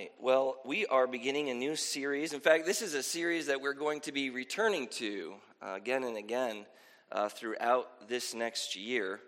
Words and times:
right. 0.00 0.12
Well, 0.18 0.56
we 0.64 0.86
are 0.86 1.06
beginning 1.06 1.50
a 1.50 1.54
new 1.54 1.76
series. 1.76 2.32
In 2.32 2.40
fact, 2.40 2.64
this 2.64 2.80
is 2.80 2.94
a 2.94 3.02
series 3.02 3.48
that 3.48 3.60
we're 3.60 3.74
going 3.74 4.00
to 4.02 4.12
be 4.12 4.30
returning 4.30 4.88
to 4.92 5.34
uh, 5.60 5.74
again 5.74 6.04
and 6.04 6.16
again 6.16 6.64
uh, 7.12 7.28
throughout 7.28 8.08
this 8.08 8.32
next 8.32 8.76
year. 8.76 9.20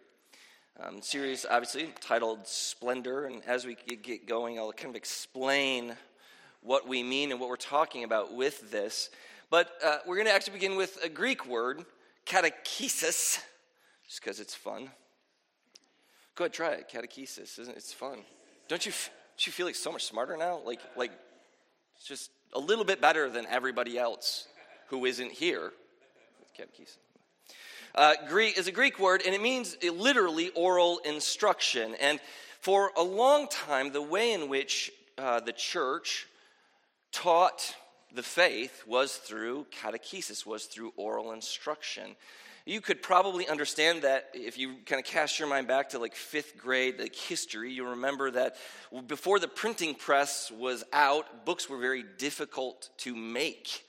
Um, 0.81 1.03
series, 1.03 1.45
obviously, 1.45 1.91
titled 2.01 2.47
Splendor. 2.47 3.27
And 3.27 3.43
as 3.47 3.67
we 3.67 3.75
get 3.75 4.27
going, 4.27 4.59
I'll 4.59 4.73
kind 4.73 4.89
of 4.89 4.97
explain 4.97 5.95
what 6.63 6.89
we 6.89 7.03
mean 7.03 7.33
and 7.33 7.39
what 7.39 7.51
we're 7.51 7.57
talking 7.57 8.05
about 8.05 8.35
with 8.35 8.71
this. 8.71 9.11
But 9.51 9.73
uh, 9.85 9.99
we're 10.07 10.17
going 10.17 10.29
to 10.29 10.33
actually 10.33 10.55
begin 10.55 10.77
with 10.77 10.99
a 11.05 11.11
Greek 11.11 11.45
word, 11.45 11.85
catechesis, 12.25 13.43
just 14.07 14.25
because 14.25 14.41
it's 14.41 14.55
fun. 14.55 14.89
Go 16.35 16.45
ahead, 16.45 16.55
try 16.55 16.71
it. 16.71 16.91
Catechesis, 16.91 17.59
isn't 17.59 17.75
it? 17.75 17.77
It's 17.77 17.93
fun. 17.93 18.21
Don't 18.69 18.87
you? 18.87 18.93
Don't 19.33 19.47
you 19.47 19.53
feel 19.53 19.67
like 19.67 19.75
so 19.75 19.91
much 19.91 20.05
smarter 20.05 20.37
now? 20.37 20.61
Like, 20.65 20.81
like, 20.97 21.13
it's 21.97 22.07
just 22.07 22.31
a 22.53 22.59
little 22.59 22.85
bit 22.85 23.01
better 23.01 23.31
than 23.31 23.47
everybody 23.47 23.99
else 23.99 24.47
who 24.89 25.05
isn't 25.07 25.33
here. 25.33 25.73
Uh, 27.95 28.15
Greek 28.29 28.59
is 28.59 28.69
a 28.69 28.73
Greek 28.73 28.99
word, 28.99 29.23
and 29.25 29.35
it 29.35 29.41
means 29.41 29.77
literally 29.83 30.51
oral 30.51 30.99
instruction. 30.99 31.95
And 32.01 32.21
for 32.61 32.91
a 32.97 33.03
long 33.03 33.49
time, 33.49 33.93
the 33.93 34.03
way 34.03 34.33
in 34.33 34.49
which 34.49 34.91
uh, 35.19 35.41
the 35.41 35.53
church 35.53 36.27
taught 37.11 37.75
the 38.15 38.23
faith 38.23 38.85
was 38.87 39.17
through 39.17 39.67
catechesis, 39.83 40.45
was 40.45 40.67
through 40.67 40.93
oral 40.97 41.33
instruction 41.33 42.17
you 42.65 42.81
could 42.81 43.03
probably 43.03 43.49
understand 43.49 44.03
that 44.03 44.29
if 44.35 44.59
you 44.59 44.77
kind 44.87 45.01
of 45.01 45.05
cast 45.05 45.39
your 45.39 45.49
mind 45.49 45.67
back 45.67 45.91
to 45.91 45.99
like 45.99 46.15
fifth 46.15 46.57
grade 46.59 46.99
like 46.99 47.15
history 47.15 47.73
you 47.73 47.89
remember 47.89 48.31
that 48.31 48.57
before 49.07 49.39
the 49.39 49.49
printing 49.49 49.95
press 49.95 50.51
was 50.51 50.85
out 50.93 51.45
books 51.45 51.69
were 51.69 51.79
very 51.79 52.05
difficult 52.19 52.91
to 52.99 53.15
make 53.17 53.85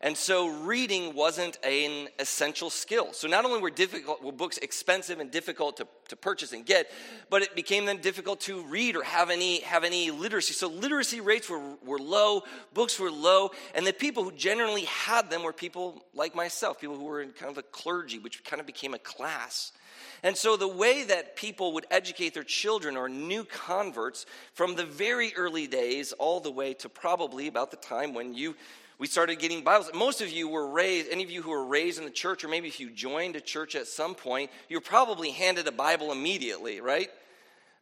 and 0.00 0.16
so 0.16 0.48
reading 0.48 1.14
wasn't 1.14 1.58
an 1.64 2.08
essential 2.18 2.68
skill. 2.68 3.12
So 3.12 3.26
not 3.26 3.44
only 3.44 3.60
were, 3.60 3.70
difficult, 3.70 4.22
were 4.22 4.32
books 4.32 4.58
expensive 4.58 5.20
and 5.20 5.30
difficult 5.30 5.78
to, 5.78 5.86
to 6.08 6.16
purchase 6.16 6.52
and 6.52 6.66
get, 6.66 6.90
but 7.30 7.42
it 7.42 7.54
became 7.56 7.86
then 7.86 8.02
difficult 8.02 8.40
to 8.42 8.62
read 8.64 8.96
or 8.96 9.02
have 9.02 9.30
any, 9.30 9.60
have 9.60 9.82
any 9.82 10.10
literacy. 10.10 10.52
So 10.52 10.68
literacy 10.68 11.20
rates 11.20 11.48
were, 11.48 11.62
were 11.84 11.98
low, 11.98 12.42
books 12.74 12.98
were 12.98 13.10
low, 13.10 13.50
and 13.74 13.86
the 13.86 13.92
people 13.92 14.24
who 14.24 14.32
generally 14.32 14.84
had 14.84 15.30
them 15.30 15.42
were 15.42 15.52
people 15.52 16.04
like 16.12 16.34
myself, 16.34 16.80
people 16.80 16.96
who 16.96 17.04
were 17.04 17.22
in 17.22 17.30
kind 17.30 17.50
of 17.50 17.58
a 17.58 17.62
clergy, 17.62 18.18
which 18.18 18.44
kind 18.44 18.60
of 18.60 18.66
became 18.66 18.94
a 18.94 18.98
class. 18.98 19.72
And 20.22 20.36
so, 20.36 20.56
the 20.56 20.68
way 20.68 21.04
that 21.04 21.36
people 21.36 21.74
would 21.74 21.86
educate 21.90 22.34
their 22.34 22.44
children 22.44 22.96
or 22.96 23.08
new 23.08 23.44
converts 23.44 24.26
from 24.54 24.74
the 24.74 24.84
very 24.84 25.34
early 25.36 25.66
days 25.66 26.12
all 26.12 26.40
the 26.40 26.50
way 26.50 26.74
to 26.74 26.88
probably 26.88 27.46
about 27.46 27.70
the 27.70 27.76
time 27.76 28.14
when 28.14 28.34
you 28.34 28.56
we 28.98 29.06
started 29.06 29.38
getting 29.38 29.62
Bibles. 29.62 29.90
Most 29.94 30.20
of 30.20 30.30
you 30.30 30.48
were 30.48 30.68
raised, 30.68 31.08
any 31.10 31.24
of 31.24 31.30
you 31.30 31.42
who 31.42 31.50
were 31.50 31.64
raised 31.64 31.98
in 31.98 32.04
the 32.04 32.10
church, 32.10 32.44
or 32.44 32.48
maybe 32.48 32.68
if 32.68 32.78
you 32.78 32.90
joined 32.90 33.34
a 33.34 33.40
church 33.40 33.74
at 33.74 33.86
some 33.86 34.14
point, 34.14 34.50
you 34.68 34.76
were 34.76 34.82
probably 34.82 35.30
handed 35.30 35.66
a 35.66 35.72
Bible 35.72 36.12
immediately, 36.12 36.80
right? 36.80 37.08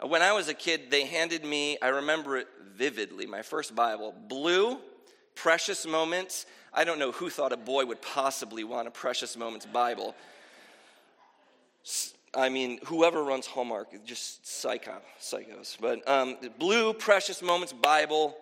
When 0.01 0.23
I 0.23 0.33
was 0.33 0.49
a 0.49 0.55
kid, 0.55 0.91
they 0.91 1.05
handed 1.05 1.45
me, 1.45 1.79
I 1.81 1.89
remember 1.89 2.39
it 2.39 2.49
vividly, 2.75 3.27
my 3.27 3.43
first 3.43 3.75
Bible, 3.75 4.15
blue, 4.29 4.79
precious 5.35 5.87
moments. 5.87 6.47
I 6.73 6.85
don't 6.85 6.99
know 6.99 7.13
who 7.13 7.29
thought 7.29 7.53
a 7.53 7.57
boy 7.59 7.85
would 7.85 8.01
possibly 8.01 8.65
want 8.65 8.89
a 8.89 8.91
precious 8.91 9.37
moments 9.37 9.67
Bible. 9.67 10.15
I 12.35 12.49
mean, 12.49 12.79
whoever 12.87 13.23
runs 13.23 13.47
Hallmark, 13.47 13.89
just 14.07 14.47
psycho, 14.47 14.97
psychos. 15.21 15.77
But 15.79 16.09
um, 16.09 16.39
blue, 16.59 16.95
precious 16.95 17.43
moments 17.43 17.75
Bible, 17.75 18.35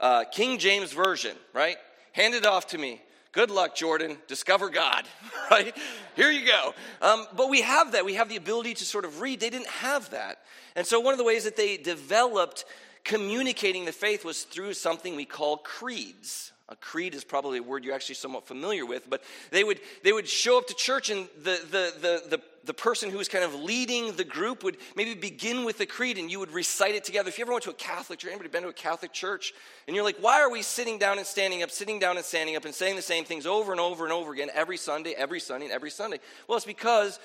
uh, 0.00 0.24
King 0.24 0.58
James 0.58 0.92
Version, 0.92 1.36
right? 1.54 1.76
Hand 2.12 2.34
it 2.34 2.46
off 2.46 2.68
to 2.68 2.78
me. 2.78 3.00
Good 3.32 3.50
luck, 3.50 3.76
Jordan. 3.76 4.16
Discover 4.26 4.70
God, 4.70 5.04
right? 5.50 5.76
Here 6.16 6.30
you 6.30 6.46
go. 6.46 6.74
Um, 7.00 7.26
but 7.36 7.48
we 7.48 7.62
have 7.62 7.92
that. 7.92 8.04
We 8.04 8.14
have 8.14 8.28
the 8.28 8.36
ability 8.36 8.74
to 8.74 8.84
sort 8.84 9.04
of 9.04 9.20
read. 9.20 9.40
They 9.40 9.50
didn't 9.50 9.68
have 9.68 10.10
that. 10.10 10.38
And 10.74 10.86
so, 10.86 10.98
one 11.00 11.14
of 11.14 11.18
the 11.18 11.24
ways 11.24 11.44
that 11.44 11.56
they 11.56 11.76
developed 11.76 12.64
communicating 13.04 13.84
the 13.84 13.92
faith 13.92 14.24
was 14.24 14.42
through 14.42 14.74
something 14.74 15.16
we 15.16 15.24
call 15.24 15.58
creeds. 15.58 16.52
A 16.68 16.76
creed 16.76 17.14
is 17.14 17.24
probably 17.24 17.58
a 17.58 17.62
word 17.62 17.84
you're 17.84 17.94
actually 17.94 18.14
somewhat 18.14 18.46
familiar 18.46 18.86
with, 18.86 19.10
but 19.10 19.24
they 19.50 19.64
would, 19.64 19.80
they 20.04 20.12
would 20.12 20.28
show 20.28 20.56
up 20.56 20.68
to 20.68 20.74
church 20.74 21.10
and 21.10 21.26
the, 21.36 21.60
the, 21.70 21.92
the, 22.00 22.22
the, 22.36 22.42
the 22.64 22.74
person 22.74 23.10
who 23.10 23.18
was 23.18 23.28
kind 23.28 23.44
of 23.44 23.54
leading 23.54 24.12
the 24.12 24.24
group 24.24 24.62
would 24.64 24.76
maybe 24.94 25.14
begin 25.14 25.64
with 25.64 25.78
the 25.78 25.86
creed 25.86 26.18
and 26.18 26.30
you 26.30 26.38
would 26.38 26.52
recite 26.52 26.94
it 26.94 27.04
together. 27.04 27.28
If 27.28 27.38
you 27.38 27.44
ever 27.44 27.52
went 27.52 27.64
to 27.64 27.70
a 27.70 27.74
Catholic 27.74 28.18
church, 28.18 28.30
anybody 28.30 28.50
been 28.50 28.62
to 28.62 28.68
a 28.68 28.72
Catholic 28.72 29.12
church? 29.12 29.54
And 29.86 29.96
you're 29.96 30.04
like, 30.04 30.18
why 30.20 30.40
are 30.40 30.50
we 30.50 30.62
sitting 30.62 30.98
down 30.98 31.18
and 31.18 31.26
standing 31.26 31.62
up, 31.62 31.70
sitting 31.70 31.98
down 31.98 32.16
and 32.16 32.24
standing 32.24 32.56
up 32.56 32.64
and 32.64 32.74
saying 32.74 32.96
the 32.96 33.02
same 33.02 33.24
things 33.24 33.46
over 33.46 33.72
and 33.72 33.80
over 33.80 34.04
and 34.04 34.12
over 34.12 34.32
again 34.32 34.50
every 34.54 34.76
Sunday, 34.76 35.12
every 35.12 35.40
Sunday, 35.40 35.66
and 35.66 35.74
every 35.74 35.90
Sunday? 35.90 36.18
Well, 36.46 36.56
it's 36.56 36.66
because 36.66 37.18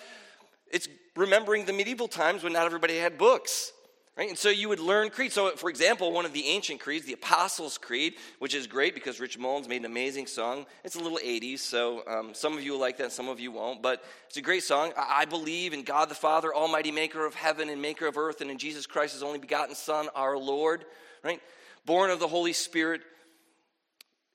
it's 0.71 0.87
remembering 1.15 1.65
the 1.65 1.73
medieval 1.73 2.07
times 2.07 2.43
when 2.43 2.53
not 2.53 2.65
everybody 2.65 2.97
had 2.97 3.17
books. 3.17 3.71
Right? 4.17 4.29
And 4.29 4.37
so 4.37 4.49
you 4.49 4.69
would 4.69 4.79
learn 4.79 5.09
creed. 5.09 5.33
So, 5.33 5.51
for 5.57 5.69
example, 5.69 6.13
one 6.13 6.25
of 6.25 6.31
the 6.31 6.47
ancient 6.47 6.79
creeds, 6.79 7.05
the 7.05 7.13
Apostles' 7.13 7.77
Creed, 7.77 8.13
which 8.39 8.55
is 8.55 8.65
great 8.65 8.93
because 8.93 9.19
Rich 9.19 9.37
Mullins 9.37 9.67
made 9.67 9.81
an 9.81 9.85
amazing 9.85 10.27
song. 10.27 10.65
It's 10.85 10.95
a 10.95 10.99
little 10.99 11.19
80s, 11.21 11.59
so 11.59 12.01
um, 12.07 12.33
some 12.33 12.57
of 12.57 12.63
you 12.63 12.71
will 12.73 12.79
like 12.79 12.97
that, 12.99 13.11
some 13.11 13.27
of 13.27 13.41
you 13.41 13.51
won't. 13.51 13.81
But 13.81 14.05
it's 14.27 14.37
a 14.37 14.41
great 14.41 14.63
song. 14.63 14.93
I 14.97 15.25
believe 15.25 15.73
in 15.73 15.83
God 15.83 16.07
the 16.07 16.15
Father, 16.15 16.55
Almighty 16.55 16.91
Maker 16.91 17.25
of 17.25 17.35
heaven 17.35 17.67
and 17.67 17.81
Maker 17.81 18.07
of 18.07 18.17
earth, 18.17 18.39
and 18.39 18.49
in 18.49 18.57
Jesus 18.57 18.85
Christ, 18.85 19.15
His 19.15 19.23
only 19.23 19.39
begotten 19.39 19.75
Son, 19.75 20.07
our 20.15 20.37
Lord. 20.37 20.85
Right? 21.21 21.41
Born 21.85 22.09
of 22.09 22.19
the 22.19 22.27
Holy 22.27 22.53
Spirit, 22.53 23.01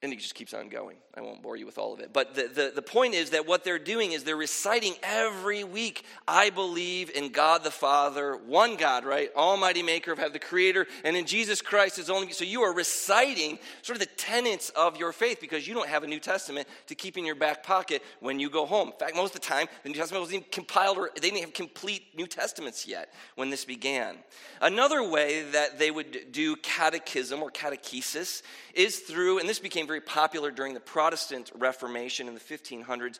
and 0.03 0.15
it 0.15 0.19
just 0.19 0.35
keeps 0.35 0.55
on 0.55 0.71
going. 0.71 0.97
I 1.15 1.21
won't 1.21 1.43
bore 1.43 1.57
you 1.57 1.67
with 1.67 1.77
all 1.77 1.93
of 1.93 2.01
it. 2.01 2.11
But 2.13 2.35
the, 2.35 2.49
the, 2.49 2.73
the, 2.75 2.83
point 2.83 3.13
is 3.13 3.31
that 3.31 3.47
what 3.47 3.65
they're 3.65 3.79
doing 3.79 4.13
is 4.13 4.25
they're 4.25 4.35
reciting 4.35 4.95
every 5.03 5.63
week, 5.63 6.05
I 6.27 6.49
believe 6.49 7.11
in 7.11 7.33
God 7.33 7.65
the 7.65 7.71
Father, 7.71 8.37
one 8.47 8.77
God, 8.77 9.05
right? 9.05 9.31
Almighty 9.37 9.83
maker 9.83 10.13
of 10.13 10.19
heaven, 10.19 10.33
the 10.33 10.39
creator, 10.39 10.87
and 11.05 11.17
in 11.17 11.27
Jesus 11.27 11.61
Christ 11.61 11.99
is 11.99 12.09
only. 12.09 12.33
So 12.33 12.45
you 12.45 12.63
are 12.63 12.73
reciting 12.73 13.59
sort 13.83 13.97
of 13.97 14.01
the 14.01 14.15
tenets 14.17 14.71
of 14.71 14.97
your 14.97 15.13
faith 15.13 15.39
because 15.39 15.69
you 15.69 15.75
don't 15.75 15.89
have 15.89 16.03
a 16.03 16.07
New 16.07 16.21
Testament 16.21 16.67
to 16.87 16.95
keep 16.95 17.19
in 17.19 17.27
your 17.27 17.35
back 17.35 17.63
pocket 17.63 18.03
when 18.21 18.41
you 18.41 18.49
go 18.49 18.65
home. 18.65 18.89
In 18.89 18.99
fact, 18.99 19.17
most 19.17 19.35
of 19.35 19.43
the 19.43 19.47
time, 19.47 19.67
the 19.83 19.91
New 19.91 19.97
Testament 19.97 20.23
wasn't 20.23 20.37
even 20.37 20.51
compiled 20.51 20.97
or 20.97 21.11
they 21.15 21.29
didn't 21.29 21.41
have 21.41 21.53
complete 21.53 22.05
New 22.17 22.27
Testaments 22.27 22.87
yet 22.87 23.13
when 23.35 23.51
this 23.51 23.67
began. 23.67 24.17
Another 24.63 25.07
way 25.07 25.43
that 25.53 25.79
they 25.79 25.91
would 25.91 26.33
do 26.33 26.57
catechism 26.57 27.43
or 27.43 27.51
catechesis 27.51 28.43
is 28.75 29.01
through, 29.01 29.39
and 29.39 29.49
this 29.49 29.59
became 29.59 29.87
very 29.91 30.01
popular 30.01 30.53
during 30.53 30.73
the 30.73 30.79
Protestant 30.79 31.51
Reformation 31.59 32.29
in 32.29 32.35
the 32.35 32.41
1500s, 32.41 33.19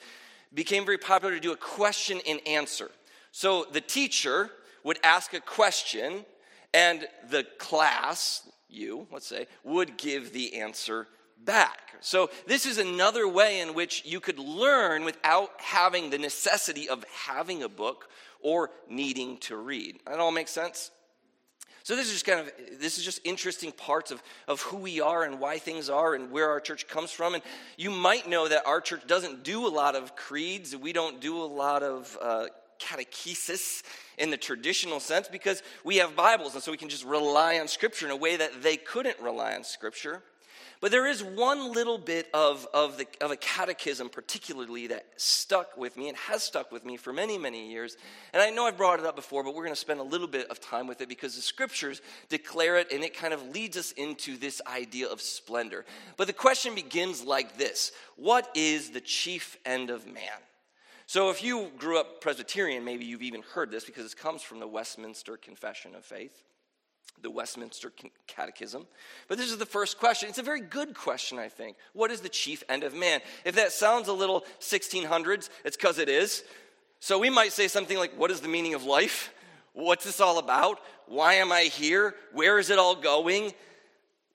became 0.55 0.85
very 0.85 0.99
popular 0.99 1.35
to 1.35 1.41
do 1.41 1.51
a 1.51 1.57
question 1.57 2.21
and 2.29 2.41
answer. 2.47 2.93
So 3.33 3.67
the 3.73 3.81
teacher 3.81 4.51
would 4.85 5.01
ask 5.03 5.35
a 5.35 5.41
question, 5.41 6.25
and 6.73 7.09
the 7.29 7.45
class, 7.59 8.49
you, 8.69 9.09
let's 9.11 9.27
say, 9.27 9.49
would 9.65 9.97
give 9.97 10.33
the 10.33 10.61
answer 10.61 11.09
back. 11.45 11.95
So, 12.01 12.31
this 12.47 12.67
is 12.67 12.79
another 12.79 13.27
way 13.27 13.61
in 13.61 13.75
which 13.75 14.05
you 14.05 14.21
could 14.21 14.39
learn 14.39 15.05
without 15.05 15.51
having 15.59 16.11
the 16.11 16.19
necessity 16.19 16.89
of 16.89 17.05
having 17.27 17.65
a 17.65 17.69
book 17.69 18.11
or 18.41 18.71
needing 18.89 19.39
to 19.39 19.57
read. 19.57 19.99
That 20.07 20.21
all 20.21 20.31
makes 20.31 20.53
sense? 20.53 20.93
So 21.83 21.97
this 21.97 22.07
is 22.07 22.13
just 22.13 22.27
kind 22.27 22.41
of 22.41 22.53
this 22.79 22.99
is 22.99 23.05
just 23.05 23.21
interesting 23.25 23.73
parts 23.73 24.11
of, 24.11 24.23
of 24.47 24.61
who 24.63 24.77
we 24.77 25.01
are 25.01 25.25
and 25.25 25.41
why 25.41 25.59
things 25.59 25.89
are 25.89 26.15
and 26.15 26.31
where 26.31 26.51
our 26.51 26.61
church 26.61 26.87
comes 26.89 27.11
from. 27.11 27.35
And 27.35 27.43
you 27.77 27.91
might 27.91 28.29
know 28.29 28.49
that 28.49 28.67
our 28.67 28.81
church 28.81 29.07
doesn't 29.07 29.43
do 29.43 29.67
a 29.67 29.69
lot 29.69 29.97
of 29.97 30.15
creeds. 30.17 30.77
We 30.77 30.93
don't 30.93 31.21
do 31.21 31.43
a 31.43 31.45
lot 31.45 31.83
of 31.83 32.17
uh, 32.21 32.47
catechesis 32.79 33.83
in 34.19 34.31
the 34.31 34.37
traditional 34.37 35.01
sense 35.01 35.29
because 35.29 35.63
we 35.85 35.97
have 35.97 36.17
Bibles, 36.17 36.55
and 36.55 36.63
so 36.63 36.71
we 36.71 36.77
can 36.77 36.89
just 36.89 37.05
rely 37.05 37.59
on 37.59 37.69
Scripture 37.69 38.07
in 38.07 38.13
a 38.13 38.17
way 38.17 38.37
that 38.37 38.63
they 38.63 38.77
couldn't 38.77 39.19
rely 39.21 39.55
on 39.55 39.65
Scripture. 39.65 40.23
But 40.81 40.93
there 40.93 41.07
is 41.07 41.23
one 41.23 41.75
little 41.75 41.99
bit 41.99 42.29
of, 42.33 42.67
of, 42.73 42.97
the, 42.97 43.07
of 43.21 43.31
a 43.31 43.37
catechism, 43.37 44.09
particularly, 44.09 44.87
that 44.87 45.05
stuck 45.17 45.77
with 45.77 45.95
me 45.99 46.09
and 46.09 46.17
has 46.17 46.43
stuck 46.43 46.73
with 46.73 46.87
me 46.87 46.97
for 46.97 47.13
many, 47.13 47.37
many 47.37 47.71
years. 47.71 47.99
And 48.33 48.43
I 48.43 48.49
know 48.49 48.67
I've 48.67 48.79
brought 48.79 48.99
it 48.99 49.05
up 49.05 49.15
before, 49.15 49.45
but 49.45 49.55
we're 49.55 49.65
going 49.65 49.75
to 49.75 49.81
spend 49.81 50.01
a 50.01 50.05
little 50.05 50.27
bit 50.27 50.49
of 50.49 50.59
time 50.59 50.87
with 50.87 51.03
it 51.03 51.09
because 51.11 51.37
the 51.37 51.43
scriptures 51.43 52.01
declare 52.31 52.79
it 52.79 52.91
and 52.93 53.05
it 53.05 53.15
kind 53.15 53.35
of 53.35 53.47
leads 53.51 53.77
us 53.77 53.93
into 53.93 54.39
this 54.39 54.63
idea 54.67 55.07
of 55.07 55.21
splendor. 55.21 55.85
But 56.17 56.29
the 56.29 56.33
question 56.33 56.75
begins 56.75 57.23
like 57.23 57.59
this 57.59 57.93
What 58.17 58.51
is 58.55 58.89
the 58.91 59.03
chief 59.03 59.59
end 59.67 59.91
of 59.91 60.07
man? 60.07 60.41
So, 61.07 61.29
if 61.29 61.43
you 61.43 61.73
grew 61.77 61.99
up 61.99 62.23
Presbyterian, 62.23 62.85
maybe 62.85 63.05
you've 63.05 63.21
even 63.21 63.43
heard 63.53 63.71
this 63.71 63.85
because 63.85 64.11
it 64.13 64.17
comes 64.17 64.43
from 64.43 64.61
the 64.61 64.69
Westminster 64.69 65.37
Confession 65.37 65.95
of 65.95 66.05
Faith 66.05 66.43
the 67.23 67.31
Westminster 67.31 67.93
Catechism. 68.27 68.87
But 69.29 69.39
this 69.39 69.51
is 69.51 69.59
the 69.59 69.67
first 69.67 69.99
question. 69.99 70.29
It's 70.29 70.39
a 70.39 70.43
very 70.43 70.61
good 70.61 70.95
question, 70.95 71.39
I 71.39 71.49
think. 71.49 71.77
What 71.93 72.11
is 72.11 72.21
the 72.21 72.29
chief 72.29 72.63
end 72.69 72.83
of 72.83 72.95
man? 72.95 73.21
If 73.45 73.57
that 73.57 73.73
sounds 73.73 74.09
a 74.09 74.13
little 74.13 74.45
1600s, 74.61 75.51
it's 75.65 75.77
because 75.77 75.99
it 75.99 76.09
is. 76.09 76.45
So 76.99 77.19
we 77.19 77.31
might 77.31 77.53
say 77.53 77.69
something 77.69 77.99
like, 77.99 78.19
What 78.19 78.31
is 78.31 78.41
the 78.41 78.49
meaning 78.49 78.75
of 78.75 78.85
life? 78.85 79.33
What's 79.73 80.05
this 80.05 80.21
all 80.21 80.39
about? 80.39 80.81
Why 81.07 81.35
am 81.35 81.53
I 81.53 81.63
here? 81.63 82.15
Where 82.33 82.59
is 82.59 82.71
it 82.71 82.79
all 82.79 82.95
going? 82.95 83.53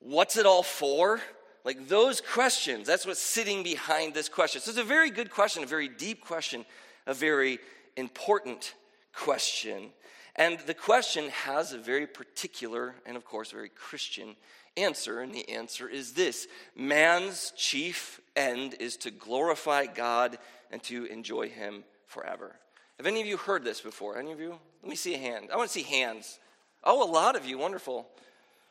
What's 0.00 0.36
it 0.36 0.46
all 0.46 0.62
for? 0.62 1.20
Like 1.64 1.88
those 1.88 2.20
questions, 2.20 2.86
that's 2.86 3.04
what's 3.04 3.20
sitting 3.20 3.64
behind 3.64 4.14
this 4.14 4.28
question. 4.28 4.60
So 4.60 4.70
it's 4.70 4.78
a 4.78 4.84
very 4.84 5.10
good 5.10 5.30
question, 5.30 5.64
a 5.64 5.66
very 5.66 5.88
deep 5.88 6.24
question, 6.24 6.64
a 7.06 7.14
very 7.14 7.58
important 7.96 8.74
question. 9.12 9.90
And 10.36 10.58
the 10.60 10.74
question 10.74 11.30
has 11.30 11.72
a 11.72 11.78
very 11.78 12.06
particular 12.06 12.94
and, 13.06 13.16
of 13.16 13.24
course, 13.24 13.50
very 13.50 13.70
Christian 13.70 14.36
answer. 14.76 15.20
And 15.20 15.34
the 15.34 15.48
answer 15.48 15.88
is 15.88 16.12
this 16.12 16.46
man's 16.76 17.52
chief 17.56 18.20
end 18.36 18.74
is 18.78 18.98
to 18.98 19.10
glorify 19.10 19.86
God 19.86 20.38
and 20.70 20.82
to 20.84 21.06
enjoy 21.06 21.48
Him 21.48 21.84
forever. 22.06 22.54
Have 22.98 23.06
any 23.06 23.20
of 23.22 23.26
you 23.26 23.38
heard 23.38 23.64
this 23.64 23.80
before? 23.80 24.18
Any 24.18 24.32
of 24.32 24.40
you? 24.40 24.58
Let 24.82 24.90
me 24.90 24.96
see 24.96 25.14
a 25.14 25.18
hand. 25.18 25.48
I 25.52 25.56
want 25.56 25.70
to 25.70 25.72
see 25.72 25.82
hands. 25.82 26.38
Oh, 26.84 27.02
a 27.02 27.10
lot 27.10 27.34
of 27.34 27.46
you. 27.46 27.56
Wonderful. 27.56 28.06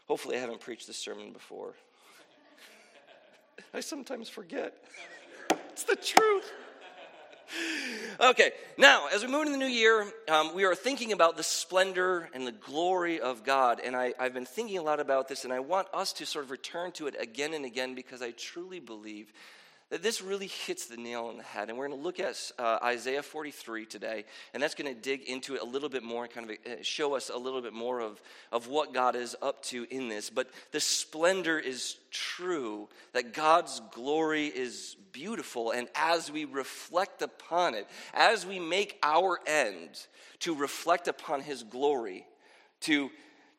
Hopefully, 0.08 0.38
I 0.38 0.40
haven't 0.40 0.62
preached 0.62 0.86
this 0.86 0.98
sermon 0.98 1.34
before. 1.34 1.74
I 3.74 3.80
sometimes 3.80 4.30
forget. 4.30 4.74
It's 5.72 5.84
the 5.84 5.96
truth. 5.96 6.52
Okay, 8.18 8.52
now, 8.78 9.08
as 9.14 9.26
we 9.26 9.30
move 9.30 9.42
into 9.42 9.52
the 9.52 9.58
new 9.58 9.66
year, 9.66 10.08
um, 10.30 10.56
we 10.56 10.64
are 10.64 10.74
thinking 10.74 11.12
about 11.12 11.36
the 11.36 11.44
splendor 11.44 12.30
and 12.34 12.48
the 12.48 12.54
glory 12.54 13.20
of 13.20 13.44
God. 13.44 13.82
And 13.84 13.94
I, 13.94 14.14
I've 14.18 14.34
been 14.34 14.46
thinking 14.46 14.78
a 14.78 14.82
lot 14.82 15.02
about 15.02 15.28
this, 15.28 15.44
and 15.44 15.52
I 15.52 15.60
want 15.60 15.90
us 15.94 16.14
to 16.14 16.26
sort 16.26 16.46
of 16.46 16.52
return 16.52 16.94
to 16.94 17.08
it 17.08 17.16
again 17.20 17.54
and 17.54 17.66
again 17.66 17.94
because 17.94 18.22
I 18.22 18.32
truly 18.32 18.80
believe 18.80 19.34
this 20.02 20.22
really 20.22 20.48
hits 20.48 20.88
the 20.88 20.98
nail 20.98 21.26
on 21.26 21.38
the 21.38 21.44
head. 21.44 21.70
And 21.70 21.78
we're 21.78 21.88
going 21.88 22.00
to 22.00 22.04
look 22.04 22.20
at 22.20 22.52
uh, 22.58 22.80
Isaiah 22.84 23.24
43 23.24 23.86
today, 23.86 24.26
and 24.54 24.62
that's 24.62 24.76
going 24.76 24.94
to 24.94 25.00
dig 25.00 25.22
into 25.24 25.56
it 25.56 25.62
a 25.62 25.66
little 25.66 25.90
bit 25.90 26.04
more 26.04 26.24
and 26.24 26.34
kind 26.34 26.50
of 26.50 26.58
uh, 26.66 26.76
show 26.82 27.16
us 27.16 27.30
a 27.34 27.38
little 27.38 27.62
bit 27.62 27.74
more 27.74 28.00
of, 28.00 28.22
of 28.52 28.68
what 28.68 28.94
God 28.94 29.16
is 29.16 29.36
up 29.42 29.64
to 29.66 29.86
in 29.90 30.10
this. 30.10 30.30
But 30.30 30.50
the 30.72 30.80
splendor 30.80 31.60
is 31.60 31.98
true, 32.12 32.90
that 33.14 33.34
God's 33.34 33.82
glory 33.92 34.48
is 34.48 34.96
beautiful. 35.12 35.72
And 35.72 35.88
as 35.96 36.32
we 36.32 36.46
reflect 36.46 37.22
upon 37.22 37.76
it, 37.76 37.88
as 38.14 38.46
we 38.46 38.60
make 38.60 38.98
our 39.04 39.40
end 39.46 40.06
to 40.40 40.56
reflect 40.56 41.08
upon 41.08 41.42
His 41.42 41.64
glory, 41.64 42.26
to, 42.82 43.10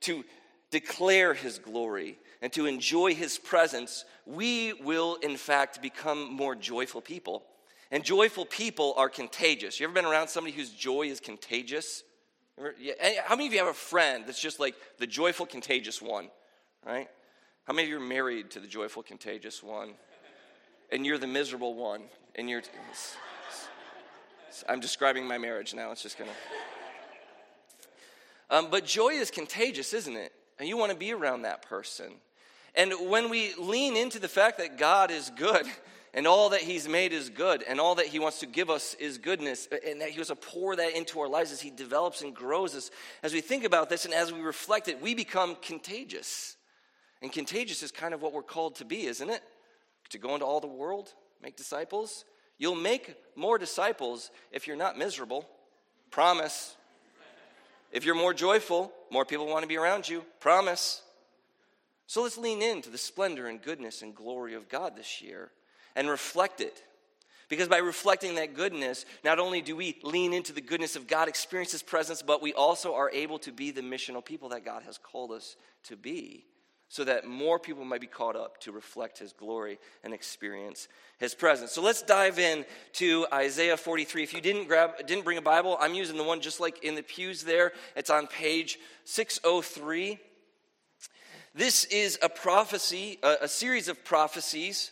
to 0.00 0.24
declare 0.70 1.34
His 1.34 1.58
glory, 1.58 2.18
and 2.42 2.52
to 2.52 2.66
enjoy 2.66 3.14
His 3.14 3.38
presence, 3.38 4.04
we 4.26 4.72
will, 4.74 5.16
in 5.16 5.36
fact, 5.36 5.80
become 5.80 6.32
more 6.32 6.54
joyful 6.54 7.00
people. 7.00 7.44
And 7.90 8.04
joyful 8.04 8.44
people 8.44 8.94
are 8.96 9.08
contagious. 9.08 9.78
You 9.78 9.84
ever 9.84 9.94
been 9.94 10.04
around 10.04 10.28
somebody 10.28 10.54
whose 10.54 10.70
joy 10.70 11.02
is 11.02 11.20
contagious? 11.20 12.02
How 12.58 13.36
many 13.36 13.46
of 13.46 13.52
you 13.52 13.58
have 13.58 13.68
a 13.68 13.74
friend 13.74 14.24
that's 14.26 14.40
just 14.40 14.58
like 14.58 14.74
the 14.98 15.06
joyful, 15.06 15.46
contagious 15.46 16.02
one, 16.02 16.30
right? 16.84 17.08
How 17.64 17.74
many 17.74 17.84
of 17.84 17.90
you 17.90 17.96
are 17.98 18.08
married 18.08 18.50
to 18.52 18.60
the 18.60 18.66
joyful, 18.66 19.02
contagious 19.02 19.62
one? 19.62 19.94
And 20.90 21.04
you're 21.04 21.18
the 21.18 21.26
miserable 21.26 21.74
one, 21.74 22.02
and 22.34 22.48
you're. 22.48 22.62
I'm 24.68 24.80
describing 24.80 25.26
my 25.26 25.36
marriage 25.36 25.74
now. 25.74 25.90
It's 25.90 26.02
just 26.02 26.16
gonna. 26.16 26.30
Um, 28.48 28.68
but 28.70 28.84
joy 28.84 29.08
is 29.10 29.30
contagious, 29.30 29.92
isn't 29.92 30.16
it? 30.16 30.32
And 30.58 30.68
you 30.68 30.76
want 30.76 30.92
to 30.92 30.96
be 30.96 31.12
around 31.12 31.42
that 31.42 31.62
person. 31.62 32.12
And 32.76 32.92
when 33.08 33.30
we 33.30 33.54
lean 33.54 33.96
into 33.96 34.18
the 34.18 34.28
fact 34.28 34.58
that 34.58 34.76
God 34.76 35.10
is 35.10 35.30
good 35.34 35.66
and 36.14 36.26
all 36.26 36.50
that 36.50 36.60
He's 36.60 36.88
made 36.88 37.12
is 37.12 37.30
good 37.30 37.62
and 37.62 37.80
all 37.80 37.94
that 37.96 38.06
He 38.06 38.18
wants 38.18 38.40
to 38.40 38.46
give 38.46 38.70
us 38.70 38.94
is 38.94 39.18
goodness 39.18 39.66
and 39.86 40.00
that 40.00 40.10
He 40.10 40.18
wants 40.18 40.28
to 40.28 40.36
pour 40.36 40.76
that 40.76 40.96
into 40.96 41.20
our 41.20 41.28
lives 41.28 41.52
as 41.52 41.60
He 41.60 41.70
develops 41.70 42.22
and 42.22 42.34
grows 42.34 42.74
us, 42.74 42.90
as 43.22 43.32
we 43.32 43.40
think 43.40 43.64
about 43.64 43.88
this 43.88 44.04
and 44.04 44.12
as 44.12 44.32
we 44.32 44.40
reflect 44.40 44.88
it, 44.88 45.00
we 45.00 45.14
become 45.14 45.56
contagious. 45.62 46.56
And 47.22 47.32
contagious 47.32 47.82
is 47.82 47.90
kind 47.90 48.12
of 48.12 48.20
what 48.20 48.32
we're 48.32 48.42
called 48.42 48.76
to 48.76 48.84
be, 48.84 49.06
isn't 49.06 49.30
it? 49.30 49.42
To 50.10 50.18
go 50.18 50.34
into 50.34 50.46
all 50.46 50.60
the 50.60 50.66
world, 50.66 51.12
make 51.42 51.56
disciples. 51.56 52.24
You'll 52.58 52.74
make 52.74 53.16
more 53.34 53.58
disciples 53.58 54.30
if 54.52 54.66
you're 54.66 54.76
not 54.76 54.98
miserable. 54.98 55.48
Promise. 56.10 56.76
If 57.90 58.04
you're 58.04 58.14
more 58.14 58.34
joyful, 58.34 58.92
more 59.10 59.24
people 59.24 59.46
want 59.46 59.62
to 59.62 59.68
be 59.68 59.76
around 59.76 60.08
you. 60.08 60.24
Promise. 60.40 61.02
So 62.06 62.22
let's 62.22 62.38
lean 62.38 62.62
into 62.62 62.90
the 62.90 62.98
splendor 62.98 63.48
and 63.48 63.60
goodness 63.60 64.02
and 64.02 64.14
glory 64.14 64.54
of 64.54 64.68
God 64.68 64.96
this 64.96 65.20
year 65.20 65.50
and 65.94 66.08
reflect 66.08 66.60
it. 66.60 66.82
Because 67.48 67.68
by 67.68 67.78
reflecting 67.78 68.36
that 68.36 68.54
goodness, 68.54 69.04
not 69.24 69.38
only 69.38 69.62
do 69.62 69.76
we 69.76 69.98
lean 70.02 70.32
into 70.32 70.52
the 70.52 70.60
goodness 70.60 70.96
of 70.96 71.06
God, 71.06 71.28
experience 71.28 71.72
His 71.72 71.82
presence, 71.82 72.22
but 72.22 72.42
we 72.42 72.52
also 72.52 72.94
are 72.94 73.10
able 73.10 73.38
to 73.40 73.52
be 73.52 73.70
the 73.70 73.82
missional 73.82 74.24
people 74.24 74.48
that 74.48 74.64
God 74.64 74.82
has 74.82 74.98
called 74.98 75.30
us 75.30 75.56
to 75.84 75.96
be, 75.96 76.44
so 76.88 77.04
that 77.04 77.26
more 77.26 77.60
people 77.60 77.84
might 77.84 78.00
be 78.00 78.08
caught 78.08 78.34
up 78.34 78.60
to 78.62 78.72
reflect 78.72 79.18
His 79.18 79.32
glory 79.32 79.78
and 80.02 80.12
experience 80.12 80.88
His 81.18 81.36
presence. 81.36 81.70
So 81.70 81.82
let's 81.82 82.02
dive 82.02 82.40
in 82.40 82.64
to 82.94 83.28
Isaiah 83.32 83.76
43. 83.76 84.24
If 84.24 84.34
you 84.34 84.40
didn't 84.40 84.66
grab, 84.66 85.06
didn't 85.06 85.24
bring 85.24 85.38
a 85.38 85.42
Bible, 85.42 85.76
I'm 85.80 85.94
using 85.94 86.16
the 86.16 86.24
one 86.24 86.40
just 86.40 86.58
like 86.58 86.82
in 86.82 86.96
the 86.96 87.02
pews 87.02 87.44
there. 87.44 87.70
It's 87.94 88.10
on 88.10 88.26
page 88.26 88.80
603. 89.04 90.18
This 91.56 91.84
is 91.86 92.18
a 92.20 92.28
prophecy, 92.28 93.18
a, 93.22 93.36
a 93.42 93.48
series 93.48 93.88
of 93.88 94.04
prophecies 94.04 94.90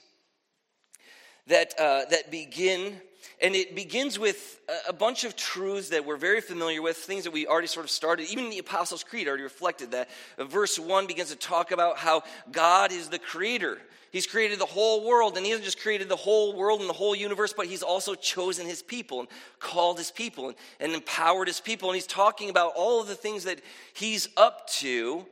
that, 1.47 1.79
uh, 1.79 2.07
that 2.09 2.31
begin, 2.31 3.03
and 3.43 3.55
it 3.55 3.77
begins 3.77 4.19
with 4.19 4.61
a, 4.71 4.89
a 4.89 4.93
bunch 4.95 5.25
of 5.25 5.37
truths 5.37 5.91
that 5.91 6.07
we're 6.07 6.17
very 6.17 6.41
familiar 6.41 6.81
with, 6.81 6.97
things 6.97 7.25
that 7.25 7.35
we 7.35 7.47
already 7.47 7.67
sort 7.67 7.85
of 7.85 7.91
started. 7.91 8.31
Even 8.31 8.49
the 8.49 8.61
Apostles' 8.61 9.05
Creed 9.05 9.29
already 9.29 9.43
reflected 9.43 9.91
that. 9.91 10.09
Uh, 10.39 10.45
verse 10.45 10.79
1 10.79 11.07
begins 11.07 11.29
to 11.29 11.37
talk 11.37 11.71
about 11.71 11.99
how 11.99 12.23
God 12.51 12.93
is 12.93 13.11
the 13.11 13.19
creator. 13.19 13.77
He's 14.11 14.27
created 14.27 14.59
the 14.59 14.65
whole 14.65 15.07
world, 15.07 15.37
and 15.37 15.45
He 15.45 15.51
hasn't 15.51 15.67
just 15.67 15.83
created 15.83 16.09
the 16.09 16.17
whole 16.17 16.57
world 16.57 16.81
and 16.81 16.89
the 16.89 16.95
whole 16.95 17.15
universe, 17.15 17.53
but 17.53 17.67
He's 17.67 17.83
also 17.83 18.15
chosen 18.15 18.67
His 18.67 18.81
people 18.81 19.21
and 19.21 19.29
called 19.59 19.99
His 19.99 20.11
people 20.11 20.47
and, 20.47 20.57
and 20.81 20.93
empowered 20.95 21.47
His 21.47 21.61
people. 21.61 21.91
And 21.91 21.95
He's 21.95 22.07
talking 22.07 22.49
about 22.49 22.73
all 22.75 23.03
of 23.03 23.07
the 23.07 23.17
things 23.17 23.45
that 23.45 23.61
He's 23.93 24.31
up 24.39 24.67
to 24.79 25.27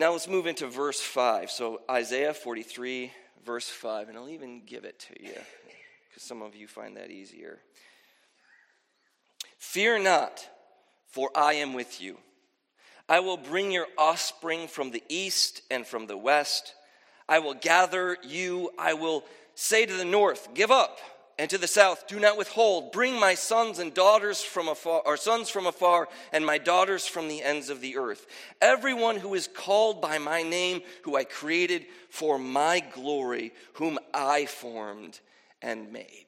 now 0.00 0.12
let's 0.12 0.26
move 0.26 0.46
into 0.46 0.66
verse 0.66 0.98
5. 0.98 1.50
So, 1.50 1.82
Isaiah 1.90 2.32
43, 2.32 3.12
verse 3.44 3.68
5, 3.68 4.08
and 4.08 4.16
I'll 4.16 4.30
even 4.30 4.62
give 4.64 4.86
it 4.86 4.98
to 5.00 5.22
you 5.22 5.34
because 6.08 6.22
some 6.22 6.40
of 6.40 6.56
you 6.56 6.66
find 6.66 6.96
that 6.96 7.10
easier. 7.10 7.58
Fear 9.58 9.98
not, 9.98 10.48
for 11.08 11.30
I 11.36 11.54
am 11.54 11.74
with 11.74 12.00
you. 12.00 12.16
I 13.10 13.20
will 13.20 13.36
bring 13.36 13.70
your 13.70 13.88
offspring 13.98 14.68
from 14.68 14.90
the 14.90 15.02
east 15.10 15.60
and 15.70 15.86
from 15.86 16.06
the 16.06 16.16
west. 16.16 16.74
I 17.28 17.40
will 17.40 17.54
gather 17.54 18.16
you. 18.22 18.70
I 18.78 18.94
will 18.94 19.24
say 19.54 19.84
to 19.84 19.94
the 19.94 20.04
north, 20.06 20.54
Give 20.54 20.70
up 20.70 20.98
and 21.40 21.48
to 21.48 21.56
the 21.56 21.66
south, 21.66 22.06
do 22.06 22.20
not 22.20 22.36
withhold. 22.36 22.92
Bring 22.92 23.18
my 23.18 23.32
sons 23.32 23.78
and 23.78 23.94
daughters 23.94 24.42
from 24.42 24.68
afar, 24.68 25.00
our 25.06 25.16
sons 25.16 25.48
from 25.48 25.64
afar, 25.64 26.06
and 26.34 26.44
my 26.44 26.58
daughters 26.58 27.06
from 27.06 27.28
the 27.28 27.42
ends 27.42 27.70
of 27.70 27.80
the 27.80 27.96
earth. 27.96 28.26
Everyone 28.60 29.16
who 29.16 29.32
is 29.32 29.48
called 29.48 30.02
by 30.02 30.18
my 30.18 30.42
name, 30.42 30.82
who 31.04 31.16
I 31.16 31.24
created 31.24 31.86
for 32.10 32.38
my 32.38 32.80
glory, 32.80 33.54
whom 33.72 33.98
I 34.12 34.44
formed 34.44 35.18
and 35.62 35.90
made. 35.90 36.26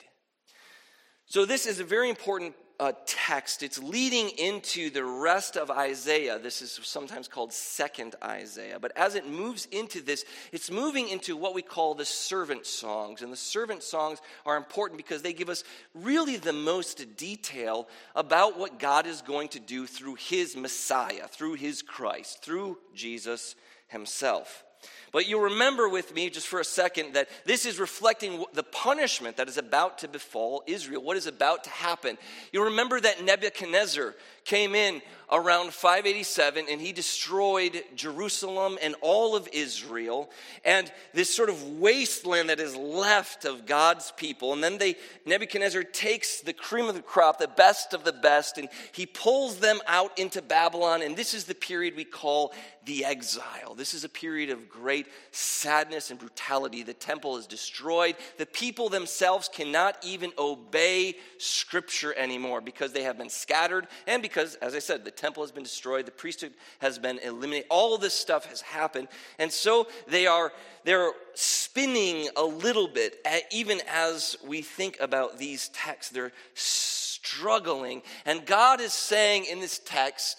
So, 1.26 1.44
this 1.44 1.66
is 1.66 1.78
a 1.78 1.84
very 1.84 2.08
important 2.08 2.54
uh, 2.82 2.92
text. 3.06 3.62
It's 3.62 3.80
leading 3.80 4.28
into 4.30 4.90
the 4.90 5.04
rest 5.04 5.56
of 5.56 5.70
Isaiah. 5.70 6.40
This 6.40 6.62
is 6.62 6.80
sometimes 6.82 7.28
called 7.28 7.52
Second 7.52 8.16
Isaiah. 8.24 8.80
But 8.80 8.90
as 8.96 9.14
it 9.14 9.24
moves 9.24 9.68
into 9.70 10.00
this, 10.00 10.24
it's 10.50 10.68
moving 10.68 11.08
into 11.08 11.36
what 11.36 11.54
we 11.54 11.62
call 11.62 11.94
the 11.94 12.04
servant 12.04 12.66
songs. 12.66 13.22
And 13.22 13.32
the 13.32 13.36
servant 13.36 13.84
songs 13.84 14.20
are 14.44 14.56
important 14.56 14.96
because 14.96 15.22
they 15.22 15.32
give 15.32 15.48
us 15.48 15.62
really 15.94 16.38
the 16.38 16.52
most 16.52 17.16
detail 17.16 17.86
about 18.16 18.58
what 18.58 18.80
God 18.80 19.06
is 19.06 19.22
going 19.22 19.50
to 19.50 19.60
do 19.60 19.86
through 19.86 20.16
his 20.16 20.56
Messiah, 20.56 21.28
through 21.28 21.54
his 21.54 21.82
Christ, 21.82 22.42
through 22.42 22.78
Jesus 22.96 23.54
himself. 23.86 24.64
But 25.12 25.28
you'll 25.28 25.42
remember 25.42 25.88
with 25.88 26.14
me 26.14 26.30
just 26.30 26.46
for 26.46 26.60
a 26.60 26.64
second 26.64 27.14
that 27.14 27.28
this 27.44 27.66
is 27.66 27.78
reflecting 27.78 28.44
the 28.54 28.62
punishment 28.62 29.36
that 29.36 29.48
is 29.48 29.58
about 29.58 29.98
to 29.98 30.08
befall 30.08 30.62
Israel, 30.66 31.02
what 31.02 31.16
is 31.16 31.26
about 31.26 31.64
to 31.64 31.70
happen. 31.70 32.16
You'll 32.52 32.64
remember 32.64 32.98
that 33.00 33.22
Nebuchadnezzar 33.22 34.14
came 34.44 34.74
in 34.74 35.02
around 35.32 35.72
587 35.72 36.66
and 36.70 36.80
he 36.80 36.92
destroyed 36.92 37.82
Jerusalem 37.96 38.78
and 38.82 38.94
all 39.00 39.34
of 39.34 39.48
Israel 39.52 40.30
and 40.64 40.92
this 41.14 41.34
sort 41.34 41.48
of 41.48 41.78
wasteland 41.78 42.50
that 42.50 42.60
is 42.60 42.76
left 42.76 43.46
of 43.46 43.64
God's 43.64 44.12
people. 44.12 44.52
And 44.52 44.62
then 44.62 44.76
they 44.76 44.96
Nebuchadnezzar 45.24 45.84
takes 45.84 46.40
the 46.40 46.52
cream 46.52 46.86
of 46.88 46.94
the 46.94 47.02
crop, 47.02 47.38
the 47.38 47.48
best 47.48 47.94
of 47.94 48.04
the 48.04 48.12
best, 48.12 48.58
and 48.58 48.68
he 48.92 49.06
pulls 49.06 49.56
them 49.58 49.80
out 49.86 50.18
into 50.18 50.42
Babylon. 50.42 51.00
And 51.02 51.16
this 51.16 51.32
is 51.32 51.44
the 51.44 51.54
period 51.54 51.96
we 51.96 52.04
call 52.04 52.52
the 52.84 53.04
exile. 53.04 53.74
This 53.76 53.94
is 53.94 54.04
a 54.04 54.08
period 54.08 54.50
of 54.50 54.68
great 54.68 55.06
sadness 55.30 56.10
and 56.10 56.18
brutality. 56.18 56.82
The 56.82 56.94
temple 56.94 57.36
is 57.36 57.46
destroyed. 57.46 58.16
The 58.38 58.46
people 58.46 58.88
themselves 58.88 59.48
cannot 59.48 59.96
even 60.02 60.32
obey 60.36 61.16
Scripture 61.38 62.12
anymore 62.16 62.60
because 62.60 62.92
they 62.92 63.04
have 63.04 63.16
been 63.16 63.30
scattered, 63.30 63.86
and 64.06 64.20
because, 64.20 64.56
as 64.56 64.74
I 64.74 64.80
said, 64.80 65.04
the 65.04 65.10
temple 65.22 65.44
has 65.44 65.52
been 65.52 65.62
destroyed, 65.62 66.04
the 66.04 66.10
priesthood 66.10 66.52
has 66.80 66.98
been 66.98 67.18
eliminated. 67.20 67.66
All 67.70 67.96
this 67.96 68.12
stuff 68.12 68.46
has 68.46 68.60
happened. 68.60 69.06
And 69.38 69.52
so 69.52 69.86
they 70.08 70.26
are 70.26 70.52
they're 70.84 71.12
spinning 71.34 72.28
a 72.36 72.42
little 72.42 72.88
bit, 72.88 73.24
even 73.52 73.80
as 73.88 74.36
we 74.44 74.62
think 74.62 74.98
about 75.00 75.38
these 75.38 75.68
texts. 75.68 76.12
They're 76.12 76.32
struggling. 76.54 78.02
And 78.26 78.44
God 78.44 78.80
is 78.80 78.92
saying 78.92 79.44
in 79.44 79.60
this 79.60 79.78
text, 79.84 80.38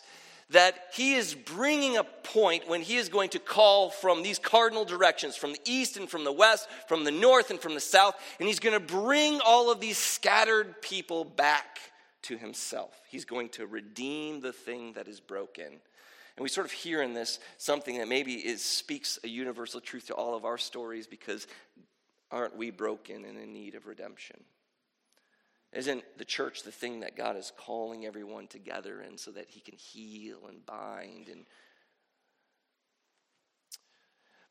that 0.49 0.75
he 0.93 1.15
is 1.15 1.33
bringing 1.33 1.97
a 1.97 2.03
point 2.03 2.67
when 2.67 2.81
he 2.81 2.97
is 2.97 3.09
going 3.09 3.29
to 3.29 3.39
call 3.39 3.89
from 3.89 4.21
these 4.21 4.37
cardinal 4.37 4.85
directions, 4.85 5.35
from 5.35 5.53
the 5.53 5.59
east 5.65 5.97
and 5.97 6.07
from 6.07 6.25
the 6.25 6.31
west, 6.31 6.67
from 6.87 7.05
the 7.05 7.11
north 7.11 7.49
and 7.49 7.59
from 7.59 7.73
the 7.73 7.79
south, 7.79 8.13
and 8.37 8.47
he's 8.47 8.59
going 8.59 8.77
to 8.77 8.85
bring 8.85 9.39
all 9.43 9.71
of 9.71 9.79
these 9.79 9.97
scattered 9.97 10.79
people 10.81 11.23
back 11.23 11.79
to 12.23 12.37
himself. 12.37 12.99
He's 13.09 13.25
going 13.25 13.49
to 13.49 13.65
redeem 13.65 14.41
the 14.41 14.53
thing 14.53 14.93
that 14.93 15.07
is 15.07 15.19
broken. 15.19 15.65
And 15.65 16.43
we 16.43 16.49
sort 16.49 16.65
of 16.65 16.71
hear 16.71 17.01
in 17.01 17.13
this 17.13 17.39
something 17.57 17.99
that 17.99 18.07
maybe 18.07 18.35
is, 18.35 18.63
speaks 18.63 19.19
a 19.23 19.27
universal 19.27 19.79
truth 19.79 20.07
to 20.07 20.15
all 20.15 20.35
of 20.35 20.45
our 20.45 20.57
stories 20.57 21.05
because 21.05 21.47
aren't 22.31 22.57
we 22.57 22.71
broken 22.71 23.25
and 23.25 23.37
in 23.37 23.53
need 23.53 23.75
of 23.75 23.85
redemption? 23.85 24.43
Isn't 25.71 26.03
the 26.17 26.25
church 26.25 26.63
the 26.63 26.71
thing 26.71 26.99
that 26.99 27.15
God 27.17 27.35
is 27.35 27.51
calling 27.57 28.05
everyone 28.05 28.47
together 28.47 29.01
in 29.01 29.17
so 29.17 29.31
that 29.31 29.49
he 29.49 29.59
can 29.59 29.75
heal 29.75 30.47
and 30.47 30.65
bind 30.65 31.29
and 31.29 31.45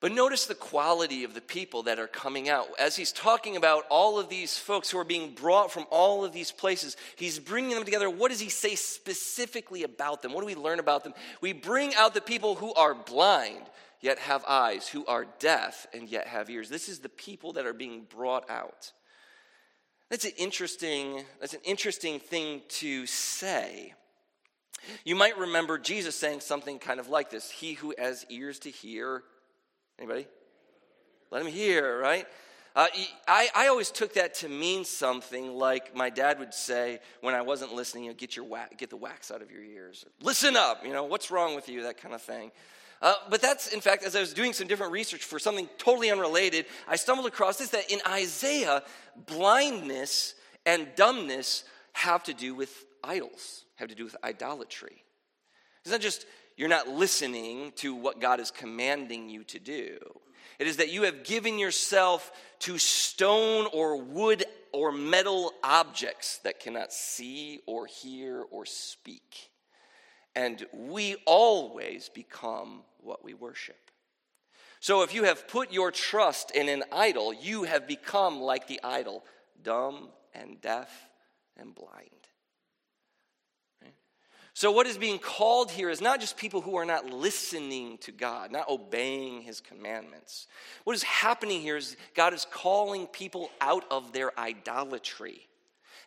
but 0.03 0.11
notice 0.11 0.47
the 0.47 0.57
quality 0.57 1.23
of 1.23 1.33
the 1.33 1.41
people 1.41 1.85
that 1.85 2.01
are 2.01 2.09
coming 2.09 2.49
out. 2.49 2.67
As 2.77 2.97
he's 2.97 3.13
talking 3.13 3.57
about 3.57 3.85
all 3.89 4.19
of 4.19 4.29
these 4.29 4.59
folks 4.59 4.91
who 4.91 4.99
are 4.99 5.05
being 5.05 5.33
brought 5.33 5.71
from 5.71 5.87
all 5.91 6.25
of 6.25 6.33
these 6.33 6.51
places, 6.51 6.97
he's 7.15 7.39
bringing 7.39 7.71
them 7.77 7.85
together. 7.85 8.11
What 8.11 8.33
does 8.33 8.41
he 8.41 8.49
say 8.49 8.75
specifically 8.75 9.85
about 9.85 10.21
them? 10.21 10.33
What 10.33 10.41
do 10.41 10.47
we 10.47 10.57
learn 10.57 10.81
about 10.81 11.05
them? 11.05 11.15
We 11.41 11.53
bring 11.53 11.95
out 11.95 12.15
the 12.15 12.21
people 12.21 12.57
who 12.57 12.75
are 12.75 12.97
blind, 12.97 13.63
yet 14.01 14.19
have 14.19 14.45
eyes, 14.45 14.89
who 14.89 15.07
are 15.07 15.25
deaf, 15.39 15.87
and 15.95 16.09
yet 16.09 16.27
have 16.27 16.51
ears. 16.51 16.69
This 16.69 16.89
is 16.89 16.99
the 16.99 17.09
people 17.09 17.53
that 17.53 17.65
are 17.65 17.73
being 17.73 18.05
brought 18.11 18.51
out. 18.51 18.91
That's 20.11 20.25
an 20.25 20.33
interesting, 20.37 21.23
that's 21.39 21.55
an 21.55 21.61
interesting 21.65 22.19
thing 22.19 22.63
to 22.71 23.07
say. 23.07 23.95
You 25.05 25.15
might 25.15 25.39
remember 25.39 25.79
Jesus 25.79 26.17
saying 26.17 26.41
something 26.41 26.81
kind 26.81 26.99
of 26.99 27.09
like 27.09 27.31
this 27.31 27.53
He 27.53 27.75
who 27.75 27.95
has 27.97 28.27
ears 28.29 28.59
to 28.59 28.69
hear, 28.69 29.23
anybody? 29.99 30.27
Let 31.31 31.43
him 31.43 31.53
hear, 31.53 31.99
right? 31.99 32.27
Uh, 32.75 32.87
I, 33.29 33.49
I 33.55 33.67
always 33.69 33.91
took 33.91 34.15
that 34.15 34.35
to 34.37 34.49
mean 34.49 34.85
something 34.85 35.55
like 35.55 35.95
my 35.95 36.09
dad 36.09 36.39
would 36.39 36.55
say 36.55 37.01
when 37.21 37.35
I 37.35 37.43
wasn't 37.43 37.75
listening, 37.75 38.05
you 38.05 38.11
know, 38.11 38.17
get, 38.17 38.35
your 38.35 38.47
wax, 38.47 38.75
get 38.79 38.89
the 38.89 38.97
wax 38.97 39.31
out 39.31 39.43
of 39.43 39.51
your 39.51 39.63
ears. 39.63 40.07
Listen 40.23 40.57
up, 40.57 40.85
you 40.85 40.93
know, 40.93 41.05
what's 41.05 41.31
wrong 41.31 41.55
with 41.55 41.69
you, 41.69 41.83
that 41.83 42.01
kind 42.01 42.15
of 42.15 42.23
thing. 42.23 42.51
Uh, 43.03 43.15
but 43.29 43.43
that's, 43.43 43.69
in 43.75 43.81
fact, 43.81 44.05
as 44.05 44.17
I 44.17 44.21
was 44.21 44.33
doing 44.33 44.53
some 44.53 44.69
different 44.69 44.93
research 44.93 45.25
for 45.25 45.39
something 45.39 45.69
totally 45.77 46.11
unrelated, 46.11 46.67
I 46.89 46.97
stumbled 46.97 47.27
across 47.27 47.59
this 47.59 47.71
that 47.71 47.91
in 47.91 47.99
Isaiah, 48.09 48.83
blindness 49.27 50.35
and 50.65 50.87
dumbness 50.97 51.65
have 51.93 52.23
to 52.25 52.33
do 52.33 52.55
with 52.55 52.73
idols, 53.05 53.65
have 53.77 53.89
to 53.89 53.95
do 53.95 54.05
with 54.05 54.17
idolatry. 54.25 55.05
It's 55.83 55.91
not 55.91 56.01
just 56.01 56.27
you're 56.57 56.69
not 56.69 56.89
listening 56.89 57.73
to 57.77 57.95
what 57.95 58.21
God 58.21 58.41
is 58.41 58.51
commanding 58.51 59.29
you 59.29 59.45
to 59.45 59.59
do. 59.59 59.99
It 60.59 60.67
is 60.67 60.77
that 60.77 60.93
you 60.93 61.03
have 61.05 61.25
given 61.25 61.59
yourself 61.59 62.31
to 62.61 62.79
stone 62.79 63.67
or 63.73 64.01
wood 64.01 64.45
or 64.73 64.93
metal 64.93 65.53
objects 65.63 66.39
that 66.45 66.61
cannot 66.61 66.93
see 66.93 67.61
or 67.67 67.87
hear 67.87 68.45
or 68.51 68.65
speak. 68.65 69.51
And 70.35 70.65
we 70.73 71.17
always 71.27 72.09
become 72.09 72.83
what 72.99 73.25
we 73.25 73.35
worship. 73.35 73.77
So 74.81 75.03
if 75.03 75.15
you 75.15 75.25
have 75.25 75.47
put 75.47 75.73
your 75.73 75.91
trust 75.91 76.51
in 76.51 76.69
an 76.69 76.85
idol, 76.91 77.33
you 77.33 77.65
have 77.65 77.87
become 77.87 78.41
like 78.41 78.67
the 78.67 78.81
idol, 78.83 79.25
dumb 79.63 80.09
and 80.35 80.61
deaf 80.61 80.91
and 81.57 81.75
blind. 81.75 82.09
So, 84.55 84.71
what 84.71 84.87
is 84.87 84.99
being 84.99 85.19
called 85.19 85.71
here 85.71 85.89
is 85.89 86.03
not 86.03 86.21
just 86.21 86.37
people 86.37 86.61
who 86.61 86.77
are 86.77 86.85
not 86.85 87.09
listening 87.09 87.97
to 87.99 88.13
God, 88.13 88.53
not 88.53 88.69
obeying 88.69 89.41
his 89.41 89.61
commandments. 89.61 90.47
What 90.85 90.95
is 90.95 91.03
happening 91.03 91.63
here 91.63 91.79
is 91.79 91.97
God 92.15 92.35
is 92.35 92.47
calling 92.51 93.07
people 93.07 93.51
out 93.61 93.85
of 93.91 94.13
their 94.13 94.39
idolatry. 94.39 95.49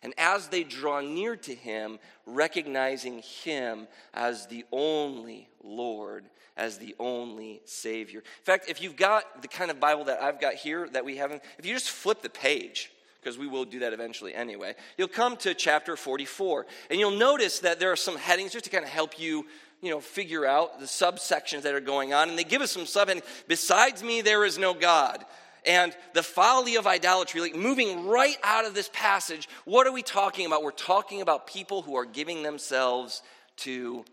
And 0.02 0.14
as 0.16 0.46
they 0.46 0.62
draw 0.62 1.00
near 1.00 1.34
to 1.36 1.54
him, 1.54 1.98
recognizing 2.24 3.18
him 3.18 3.88
as 4.14 4.46
the 4.46 4.64
only 4.70 5.48
Lord, 5.64 6.26
as 6.56 6.78
the 6.78 6.94
only 7.00 7.62
Savior. 7.64 8.20
In 8.20 8.44
fact, 8.44 8.70
if 8.70 8.80
you've 8.80 8.94
got 8.94 9.42
the 9.42 9.48
kind 9.48 9.72
of 9.72 9.80
Bible 9.80 10.04
that 10.04 10.22
I've 10.22 10.40
got 10.40 10.54
here 10.54 10.88
that 10.90 11.04
we 11.04 11.16
haven't, 11.16 11.42
if 11.58 11.66
you 11.66 11.74
just 11.74 11.90
flip 11.90 12.22
the 12.22 12.30
page, 12.30 12.92
because 13.26 13.38
we 13.40 13.48
will 13.48 13.64
do 13.64 13.80
that 13.80 13.92
eventually 13.92 14.32
anyway, 14.32 14.72
you'll 14.96 15.08
come 15.08 15.36
to 15.36 15.52
chapter 15.52 15.96
44. 15.96 16.64
And 16.90 17.00
you'll 17.00 17.10
notice 17.10 17.58
that 17.58 17.80
there 17.80 17.90
are 17.90 17.96
some 17.96 18.16
headings 18.16 18.52
just 18.52 18.66
to 18.66 18.70
kind 18.70 18.84
of 18.84 18.90
help 18.90 19.18
you 19.18 19.46
you 19.82 19.90
know, 19.90 19.98
figure 19.98 20.46
out 20.46 20.78
the 20.78 20.86
subsections 20.86 21.62
that 21.62 21.74
are 21.74 21.80
going 21.80 22.14
on. 22.14 22.28
And 22.28 22.38
they 22.38 22.44
give 22.44 22.62
us 22.62 22.70
some 22.70 22.84
subheadings. 22.84 23.24
Besides 23.48 24.04
me, 24.04 24.20
there 24.20 24.44
is 24.44 24.58
no 24.58 24.74
God 24.74 25.24
and 25.66 25.92
the 26.14 26.22
folly 26.22 26.76
of 26.76 26.86
idolatry, 26.86 27.40
like 27.40 27.56
moving 27.56 28.06
right 28.06 28.36
out 28.44 28.64
of 28.64 28.74
this 28.74 28.88
passage, 28.92 29.48
what 29.64 29.88
are 29.88 29.92
we 29.92 30.02
talking 30.02 30.46
about? 30.46 30.62
We're 30.62 30.70
talking 30.70 31.20
about 31.20 31.48
people 31.48 31.82
who 31.82 31.96
are 31.96 32.04
giving 32.04 32.44
themselves 32.44 33.22
to 33.56 34.04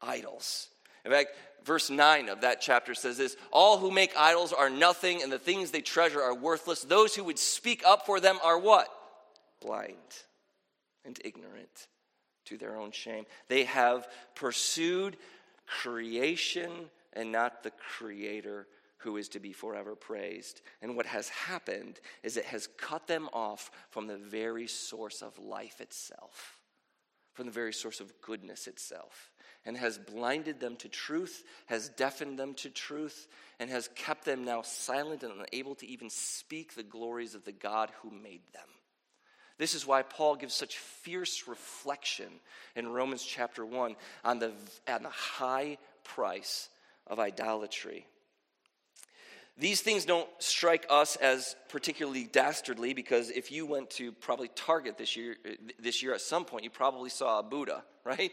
idols. 0.00 0.68
In 1.04 1.10
fact, 1.10 1.30
verse 1.64 1.90
9 1.90 2.28
of 2.28 2.40
that 2.42 2.60
chapter 2.60 2.94
says 2.94 3.18
this 3.18 3.36
All 3.52 3.78
who 3.78 3.90
make 3.90 4.16
idols 4.16 4.52
are 4.52 4.70
nothing, 4.70 5.22
and 5.22 5.30
the 5.30 5.38
things 5.38 5.70
they 5.70 5.80
treasure 5.80 6.22
are 6.22 6.34
worthless. 6.34 6.82
Those 6.82 7.14
who 7.14 7.24
would 7.24 7.38
speak 7.38 7.82
up 7.86 8.06
for 8.06 8.20
them 8.20 8.38
are 8.42 8.58
what? 8.58 8.88
Blind 9.60 9.96
and 11.04 11.18
ignorant 11.24 11.88
to 12.46 12.58
their 12.58 12.76
own 12.76 12.90
shame. 12.90 13.26
They 13.48 13.64
have 13.64 14.08
pursued 14.34 15.16
creation 15.66 16.70
and 17.12 17.32
not 17.32 17.62
the 17.62 17.72
creator 17.72 18.66
who 18.98 19.16
is 19.16 19.28
to 19.30 19.40
be 19.40 19.52
forever 19.52 19.94
praised. 19.94 20.60
And 20.82 20.94
what 20.94 21.06
has 21.06 21.28
happened 21.30 22.00
is 22.22 22.36
it 22.36 22.44
has 22.46 22.68
cut 22.78 23.06
them 23.06 23.28
off 23.32 23.70
from 23.90 24.06
the 24.06 24.16
very 24.16 24.66
source 24.66 25.22
of 25.22 25.38
life 25.38 25.80
itself, 25.80 26.59
from 27.32 27.46
the 27.46 27.52
very 27.52 27.72
source 27.72 28.00
of 28.00 28.12
goodness 28.20 28.66
itself, 28.66 29.30
and 29.64 29.76
has 29.76 29.98
blinded 29.98 30.60
them 30.60 30.76
to 30.76 30.88
truth, 30.88 31.44
has 31.66 31.88
deafened 31.90 32.38
them 32.38 32.54
to 32.54 32.70
truth, 32.70 33.28
and 33.58 33.70
has 33.70 33.88
kept 33.94 34.24
them 34.24 34.44
now 34.44 34.62
silent 34.62 35.22
and 35.22 35.32
unable 35.32 35.74
to 35.76 35.86
even 35.86 36.10
speak 36.10 36.74
the 36.74 36.82
glories 36.82 37.34
of 37.34 37.44
the 37.44 37.52
God 37.52 37.90
who 38.02 38.10
made 38.10 38.42
them. 38.52 38.68
This 39.58 39.74
is 39.74 39.86
why 39.86 40.00
Paul 40.00 40.36
gives 40.36 40.54
such 40.54 40.78
fierce 40.78 41.46
reflection 41.46 42.40
in 42.74 42.88
Romans 42.88 43.22
chapter 43.22 43.64
1 43.64 43.94
on 44.24 44.38
the, 44.38 44.52
on 44.88 45.02
the 45.02 45.10
high 45.10 45.76
price 46.02 46.70
of 47.06 47.18
idolatry. 47.18 48.06
These 49.58 49.82
things 49.82 50.04
don't 50.04 50.28
strike 50.38 50.86
us 50.88 51.16
as 51.16 51.54
particularly 51.68 52.24
dastardly 52.24 52.94
because 52.94 53.30
if 53.30 53.52
you 53.52 53.66
went 53.66 53.90
to 53.90 54.12
probably 54.12 54.48
Target 54.48 54.96
this 54.96 55.16
year, 55.16 55.36
this 55.78 56.02
year 56.02 56.14
at 56.14 56.22
some 56.22 56.44
point, 56.44 56.64
you 56.64 56.70
probably 56.70 57.10
saw 57.10 57.40
a 57.40 57.42
Buddha, 57.42 57.84
right? 58.04 58.32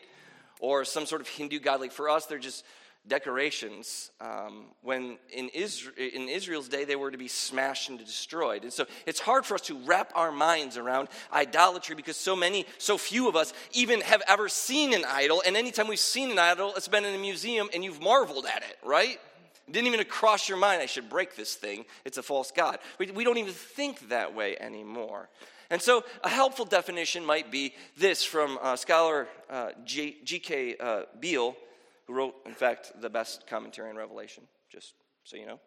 Or 0.59 0.85
some 0.85 1.05
sort 1.05 1.21
of 1.21 1.27
Hindu 1.27 1.59
god. 1.59 1.81
Like 1.81 1.91
for 1.91 2.09
us, 2.09 2.25
they're 2.25 2.39
just 2.39 2.63
decorations. 3.07 4.11
Um, 4.19 4.65
when 4.81 5.17
in, 5.31 5.49
Israel, 5.49 5.93
in 5.97 6.29
Israel's 6.29 6.67
day, 6.67 6.85
they 6.85 6.95
were 6.95 7.11
to 7.11 7.17
be 7.17 7.27
smashed 7.27 7.89
and 7.89 7.97
destroyed. 7.97 8.63
And 8.63 8.73
so 8.73 8.85
it's 9.05 9.19
hard 9.19 9.45
for 9.45 9.55
us 9.55 9.61
to 9.61 9.77
wrap 9.85 10.11
our 10.15 10.31
minds 10.31 10.77
around 10.77 11.09
idolatry 11.31 11.95
because 11.95 12.17
so 12.17 12.35
many, 12.35 12.65
so 12.77 12.97
few 12.97 13.27
of 13.27 13.35
us 13.35 13.53
even 13.73 14.01
have 14.01 14.21
ever 14.27 14.49
seen 14.49 14.93
an 14.93 15.05
idol. 15.05 15.41
And 15.45 15.55
anytime 15.55 15.87
we've 15.87 15.99
seen 15.99 16.31
an 16.31 16.39
idol, 16.39 16.73
it's 16.75 16.87
been 16.87 17.05
in 17.05 17.15
a 17.15 17.19
museum 17.19 17.69
and 17.73 17.83
you've 17.83 18.01
marveled 18.01 18.45
at 18.45 18.63
it, 18.63 18.77
right? 18.83 19.19
It 19.67 19.73
didn't 19.73 19.87
even 19.87 20.05
cross 20.05 20.47
your 20.47 20.57
mind, 20.57 20.81
I 20.81 20.85
should 20.85 21.09
break 21.09 21.35
this 21.35 21.55
thing. 21.55 21.85
It's 22.05 22.17
a 22.17 22.23
false 22.23 22.51
God. 22.51 22.79
We, 22.99 23.11
we 23.11 23.23
don't 23.23 23.37
even 23.37 23.53
think 23.53 24.09
that 24.09 24.33
way 24.33 24.57
anymore. 24.57 25.29
And 25.69 25.81
so, 25.81 26.05
a 26.23 26.29
helpful 26.29 26.63
definition 26.63 27.25
might 27.25 27.51
be 27.51 27.73
this 27.97 28.23
from 28.23 28.57
uh, 28.61 28.77
scholar 28.77 29.27
uh, 29.49 29.71
G.K. 29.83 30.77
Uh, 30.79 31.01
Beale, 31.19 31.57
who 32.05 32.13
wrote, 32.13 32.35
in 32.45 32.53
fact, 32.53 32.93
the 33.01 33.09
best 33.09 33.47
commentary 33.47 33.89
on 33.89 33.97
Revelation, 33.97 34.43
just 34.71 34.93
so 35.25 35.35
you 35.35 35.45
know, 35.45 35.59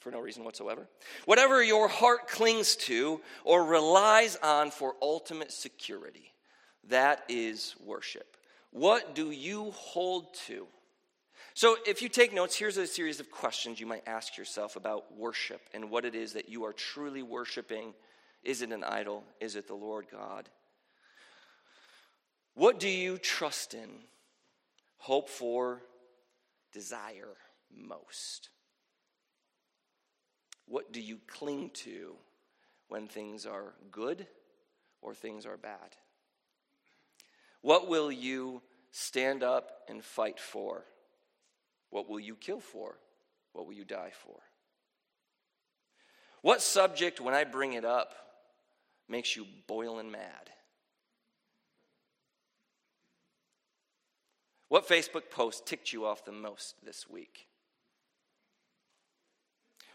for 0.00 0.10
no 0.10 0.20
reason 0.20 0.42
whatsoever. 0.42 0.88
Whatever 1.26 1.62
your 1.62 1.86
heart 1.86 2.28
clings 2.28 2.76
to 2.76 3.20
or 3.44 3.64
relies 3.64 4.36
on 4.36 4.70
for 4.70 4.94
ultimate 5.02 5.52
security, 5.52 6.32
that 6.88 7.22
is 7.28 7.74
worship. 7.84 8.38
What 8.70 9.14
do 9.14 9.30
you 9.30 9.70
hold 9.72 10.32
to? 10.46 10.66
So, 11.56 11.76
if 11.86 12.02
you 12.02 12.08
take 12.08 12.34
notes, 12.34 12.56
here's 12.56 12.78
a 12.78 12.86
series 12.86 13.20
of 13.20 13.30
questions 13.30 13.78
you 13.78 13.86
might 13.86 14.02
ask 14.08 14.36
yourself 14.36 14.74
about 14.74 15.16
worship 15.16 15.60
and 15.72 15.88
what 15.88 16.04
it 16.04 16.16
is 16.16 16.32
that 16.32 16.48
you 16.48 16.64
are 16.64 16.72
truly 16.72 17.22
worshiping. 17.22 17.94
Is 18.42 18.60
it 18.60 18.72
an 18.72 18.82
idol? 18.82 19.22
Is 19.40 19.54
it 19.54 19.68
the 19.68 19.74
Lord 19.74 20.06
God? 20.10 20.48
What 22.54 22.80
do 22.80 22.88
you 22.88 23.18
trust 23.18 23.72
in, 23.72 23.88
hope 24.96 25.28
for, 25.28 25.80
desire 26.72 27.36
most? 27.72 28.48
What 30.66 30.92
do 30.92 31.00
you 31.00 31.20
cling 31.28 31.70
to 31.74 32.16
when 32.88 33.06
things 33.06 33.46
are 33.46 33.74
good 33.92 34.26
or 35.00 35.14
things 35.14 35.46
are 35.46 35.56
bad? 35.56 35.94
What 37.60 37.88
will 37.88 38.10
you 38.10 38.60
stand 38.90 39.44
up 39.44 39.70
and 39.88 40.04
fight 40.04 40.40
for? 40.40 40.84
What 41.94 42.10
will 42.10 42.18
you 42.18 42.34
kill 42.34 42.58
for? 42.58 42.96
What 43.52 43.66
will 43.66 43.72
you 43.72 43.84
die 43.84 44.10
for? 44.24 44.40
What 46.42 46.60
subject, 46.60 47.20
when 47.20 47.34
I 47.34 47.44
bring 47.44 47.74
it 47.74 47.84
up, 47.84 48.16
makes 49.08 49.36
you 49.36 49.46
boiling 49.68 50.10
mad? 50.10 50.50
What 54.68 54.88
Facebook 54.88 55.30
post 55.30 55.66
ticked 55.66 55.92
you 55.92 56.04
off 56.04 56.24
the 56.24 56.32
most 56.32 56.74
this 56.84 57.08
week? 57.08 57.46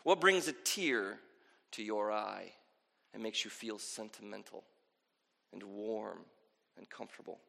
What 0.04 0.22
brings 0.22 0.48
a 0.48 0.54
tear 0.54 1.18
to 1.74 1.84
your 1.84 2.14
eye 2.14 2.54
and 3.14 3.22
makes 3.22 3.44
you 3.44 3.52
feel 3.52 3.78
sentimental 3.78 4.64
and 5.52 5.62
warm 5.64 6.20
and 6.78 6.90
comfortable? 6.90 7.42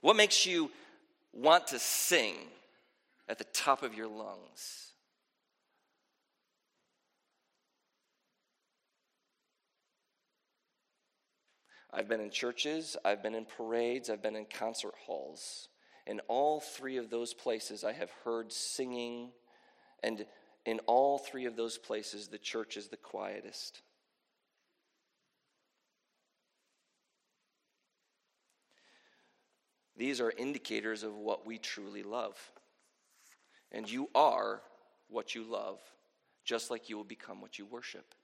What 0.00 0.16
makes 0.16 0.46
you 0.46 0.70
want 1.34 1.66
to 1.66 1.78
sing 1.78 2.36
at 3.28 3.38
the 3.38 3.44
top 3.44 3.82
of 3.82 3.94
your 3.94 4.08
lungs? 4.08 4.92
I've 11.92 12.08
been 12.08 12.20
in 12.20 12.30
churches, 12.30 12.96
I've 13.04 13.22
been 13.22 13.36
in 13.36 13.44
parades, 13.44 14.10
I've 14.10 14.22
been 14.22 14.34
in 14.34 14.46
concert 14.46 14.94
halls. 15.06 15.68
In 16.06 16.20
all 16.26 16.60
three 16.60 16.96
of 16.96 17.08
those 17.08 17.32
places, 17.32 17.84
I 17.84 17.92
have 17.92 18.10
heard 18.24 18.52
singing, 18.52 19.30
and 20.02 20.26
in 20.66 20.80
all 20.86 21.18
three 21.18 21.44
of 21.44 21.54
those 21.54 21.78
places, 21.78 22.26
the 22.26 22.38
church 22.38 22.76
is 22.76 22.88
the 22.88 22.96
quietest. 22.96 23.82
These 29.96 30.20
are 30.20 30.32
indicators 30.36 31.04
of 31.04 31.14
what 31.14 31.46
we 31.46 31.58
truly 31.58 32.02
love. 32.02 32.36
And 33.74 33.90
you 33.90 34.08
are 34.14 34.62
what 35.08 35.34
you 35.34 35.42
love, 35.42 35.80
just 36.44 36.70
like 36.70 36.88
you 36.88 36.96
will 36.96 37.04
become 37.04 37.40
what 37.40 37.58
you 37.58 37.66
worship. 37.66 38.14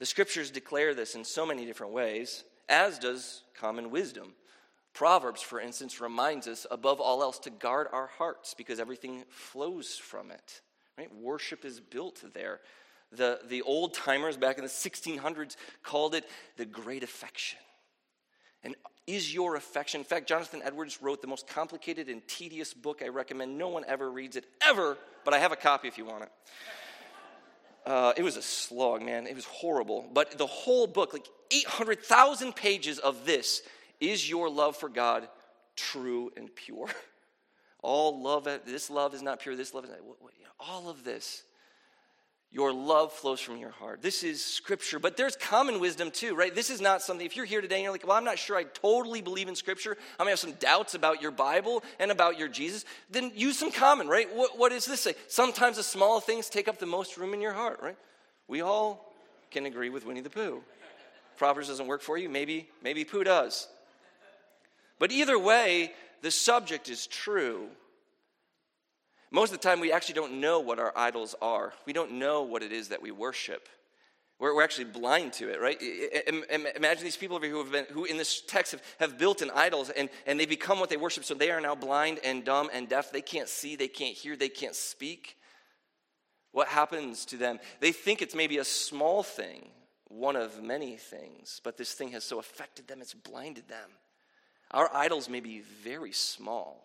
The 0.00 0.06
scriptures 0.06 0.50
declare 0.50 0.92
this 0.92 1.14
in 1.14 1.24
so 1.24 1.46
many 1.46 1.64
different 1.64 1.92
ways, 1.92 2.42
as 2.68 2.98
does 2.98 3.44
common 3.54 3.90
wisdom. 3.90 4.34
Proverbs, 4.94 5.40
for 5.40 5.60
instance, 5.60 6.00
reminds 6.00 6.48
us 6.48 6.66
above 6.72 7.00
all 7.00 7.22
else 7.22 7.38
to 7.40 7.50
guard 7.50 7.86
our 7.92 8.08
hearts 8.18 8.52
because 8.52 8.80
everything 8.80 9.24
flows 9.30 9.96
from 9.96 10.32
it. 10.32 10.60
Right? 10.98 11.14
Worship 11.14 11.64
is 11.64 11.78
built 11.78 12.22
there. 12.34 12.60
The, 13.12 13.40
the 13.46 13.62
old 13.62 13.94
timers 13.94 14.36
back 14.36 14.58
in 14.58 14.64
the 14.64 14.70
1600s 14.70 15.56
called 15.84 16.16
it 16.16 16.28
the 16.56 16.66
great 16.66 17.04
affection. 17.04 17.60
And 18.64 18.74
is 19.06 19.34
your 19.34 19.56
affection, 19.56 20.00
in 20.00 20.04
fact, 20.04 20.28
Jonathan 20.28 20.62
Edwards 20.64 21.02
wrote 21.02 21.20
the 21.20 21.26
most 21.26 21.46
complicated 21.48 22.08
and 22.08 22.26
tedious 22.28 22.72
book 22.72 23.02
I 23.04 23.08
recommend. 23.08 23.58
No 23.58 23.68
one 23.68 23.84
ever 23.88 24.10
reads 24.10 24.36
it, 24.36 24.44
ever, 24.66 24.96
but 25.24 25.34
I 25.34 25.38
have 25.38 25.52
a 25.52 25.56
copy 25.56 25.88
if 25.88 25.98
you 25.98 26.04
want 26.04 26.24
it. 26.24 26.32
Uh, 27.84 28.12
it 28.16 28.22
was 28.22 28.36
a 28.36 28.42
slog, 28.42 29.02
man. 29.02 29.26
It 29.26 29.34
was 29.34 29.44
horrible. 29.44 30.08
But 30.12 30.38
the 30.38 30.46
whole 30.46 30.86
book, 30.86 31.12
like 31.12 31.26
800,000 31.50 32.54
pages 32.54 32.98
of 33.00 33.26
this, 33.26 33.62
is 34.00 34.28
your 34.28 34.48
love 34.48 34.76
for 34.76 34.88
God 34.88 35.28
true 35.74 36.30
and 36.36 36.54
pure? 36.54 36.88
All 37.82 38.22
love, 38.22 38.44
this 38.64 38.90
love 38.90 39.12
is 39.12 39.22
not 39.22 39.40
pure, 39.40 39.56
this 39.56 39.74
love 39.74 39.82
is 39.84 39.90
not, 39.90 39.98
all 40.60 40.88
of 40.88 41.02
this. 41.02 41.42
Your 42.52 42.70
love 42.70 43.14
flows 43.14 43.40
from 43.40 43.56
your 43.56 43.70
heart. 43.70 44.02
This 44.02 44.22
is 44.22 44.44
scripture, 44.44 44.98
but 44.98 45.16
there's 45.16 45.36
common 45.36 45.80
wisdom 45.80 46.10
too, 46.10 46.34
right? 46.34 46.54
This 46.54 46.68
is 46.68 46.82
not 46.82 47.00
something, 47.00 47.24
if 47.24 47.34
you're 47.34 47.46
here 47.46 47.62
today 47.62 47.76
and 47.76 47.84
you're 47.84 47.92
like, 47.92 48.06
well, 48.06 48.16
I'm 48.16 48.24
not 48.24 48.38
sure 48.38 48.58
I 48.58 48.64
totally 48.64 49.22
believe 49.22 49.48
in 49.48 49.56
scripture, 49.56 49.96
I 50.20 50.24
may 50.24 50.30
have 50.30 50.38
some 50.38 50.52
doubts 50.52 50.94
about 50.94 51.22
your 51.22 51.30
Bible 51.30 51.82
and 51.98 52.10
about 52.10 52.38
your 52.38 52.48
Jesus, 52.48 52.84
then 53.10 53.32
use 53.34 53.58
some 53.58 53.72
common, 53.72 54.06
right? 54.06 54.28
What, 54.34 54.58
what 54.58 54.70
does 54.70 54.84
this 54.84 55.00
say? 55.00 55.14
Sometimes 55.28 55.78
the 55.78 55.82
small 55.82 56.20
things 56.20 56.50
take 56.50 56.68
up 56.68 56.78
the 56.78 56.84
most 56.84 57.16
room 57.16 57.32
in 57.32 57.40
your 57.40 57.54
heart, 57.54 57.80
right? 57.82 57.96
We 58.48 58.60
all 58.60 59.14
can 59.50 59.64
agree 59.64 59.88
with 59.88 60.04
Winnie 60.04 60.20
the 60.20 60.28
Pooh. 60.28 60.62
Proverbs 61.38 61.68
doesn't 61.68 61.86
work 61.86 62.02
for 62.02 62.18
you, 62.18 62.28
maybe, 62.28 62.68
maybe 62.82 63.04
Pooh 63.04 63.24
does. 63.24 63.66
But 64.98 65.10
either 65.10 65.38
way, 65.38 65.92
the 66.20 66.30
subject 66.30 66.90
is 66.90 67.06
true. 67.06 67.68
Most 69.32 69.50
of 69.50 69.58
the 69.58 69.66
time, 69.66 69.80
we 69.80 69.92
actually 69.92 70.14
don't 70.14 70.40
know 70.40 70.60
what 70.60 70.78
our 70.78 70.92
idols 70.94 71.34
are. 71.40 71.72
We 71.86 71.94
don't 71.94 72.12
know 72.12 72.42
what 72.42 72.62
it 72.62 72.70
is 72.70 72.88
that 72.88 73.00
we 73.00 73.10
worship. 73.10 73.66
We're, 74.38 74.54
we're 74.54 74.62
actually 74.62 74.84
blind 74.84 75.32
to 75.34 75.48
it, 75.50 75.58
right? 75.58 75.80
Imagine 76.76 77.02
these 77.02 77.16
people 77.16 77.36
over 77.36 77.46
here 77.46 77.54
who 77.54 77.62
have 77.62 77.72
been, 77.72 77.86
who 77.92 78.04
in 78.04 78.18
this 78.18 78.42
text 78.42 78.72
have, 78.72 78.82
have 79.00 79.18
built 79.18 79.40
an 79.40 79.50
idols 79.54 79.88
and, 79.88 80.10
and 80.26 80.38
they 80.38 80.44
become 80.44 80.80
what 80.80 80.90
they 80.90 80.98
worship, 80.98 81.24
so 81.24 81.32
they 81.32 81.50
are 81.50 81.62
now 81.62 81.74
blind 81.74 82.20
and 82.22 82.44
dumb 82.44 82.68
and 82.74 82.90
deaf. 82.90 83.10
They 83.10 83.22
can't 83.22 83.48
see, 83.48 83.74
they 83.74 83.88
can't 83.88 84.14
hear, 84.14 84.36
they 84.36 84.50
can't 84.50 84.74
speak. 84.74 85.38
What 86.50 86.68
happens 86.68 87.24
to 87.26 87.38
them? 87.38 87.58
They 87.80 87.92
think 87.92 88.20
it's 88.20 88.34
maybe 88.34 88.58
a 88.58 88.64
small 88.64 89.22
thing, 89.22 89.70
one 90.08 90.36
of 90.36 90.62
many 90.62 90.96
things, 90.96 91.62
but 91.64 91.78
this 91.78 91.94
thing 91.94 92.10
has 92.10 92.22
so 92.22 92.38
affected 92.38 92.86
them, 92.86 93.00
it's 93.00 93.14
blinded 93.14 93.66
them. 93.68 93.88
Our 94.72 94.94
idols 94.94 95.30
may 95.30 95.40
be 95.40 95.60
very 95.60 96.12
small 96.12 96.84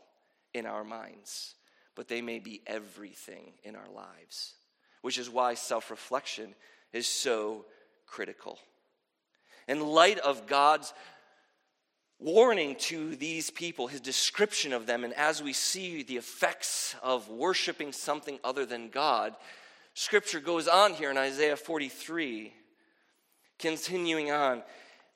in 0.54 0.66
our 0.66 0.86
minds 0.86 1.56
but 1.98 2.08
they 2.08 2.22
may 2.22 2.38
be 2.38 2.62
everything 2.68 3.52
in 3.64 3.76
our 3.76 3.90
lives, 3.94 4.54
which 5.02 5.18
is 5.18 5.30
why 5.30 5.56
self 5.56 5.90
reflection 5.90 6.54
is 6.94 7.08
so 7.08 7.66
critical. 8.06 8.60
In 9.68 9.82
light 9.82 10.20
of 10.20 10.46
God's 10.46 10.94
warning 12.20 12.76
to 12.76 13.16
these 13.16 13.50
people, 13.50 13.88
his 13.88 14.00
description 14.00 14.74
of 14.74 14.86
them, 14.86 15.04
and 15.04 15.14
as 15.16 15.42
we 15.42 15.54
see 15.54 16.04
the 16.04 16.18
effects 16.18 16.96
of 17.02 17.30
worshiping 17.30 17.92
something 17.92 18.40
other 18.44 18.66
than 18.66 18.90
God, 18.90 19.36
scripture 19.96 20.40
goes 20.40 20.68
on 20.68 20.94
here 20.94 21.10
in 21.10 21.18
Isaiah 21.18 21.58
43, 21.58 22.54
continuing 23.58 24.32
on 24.32 24.62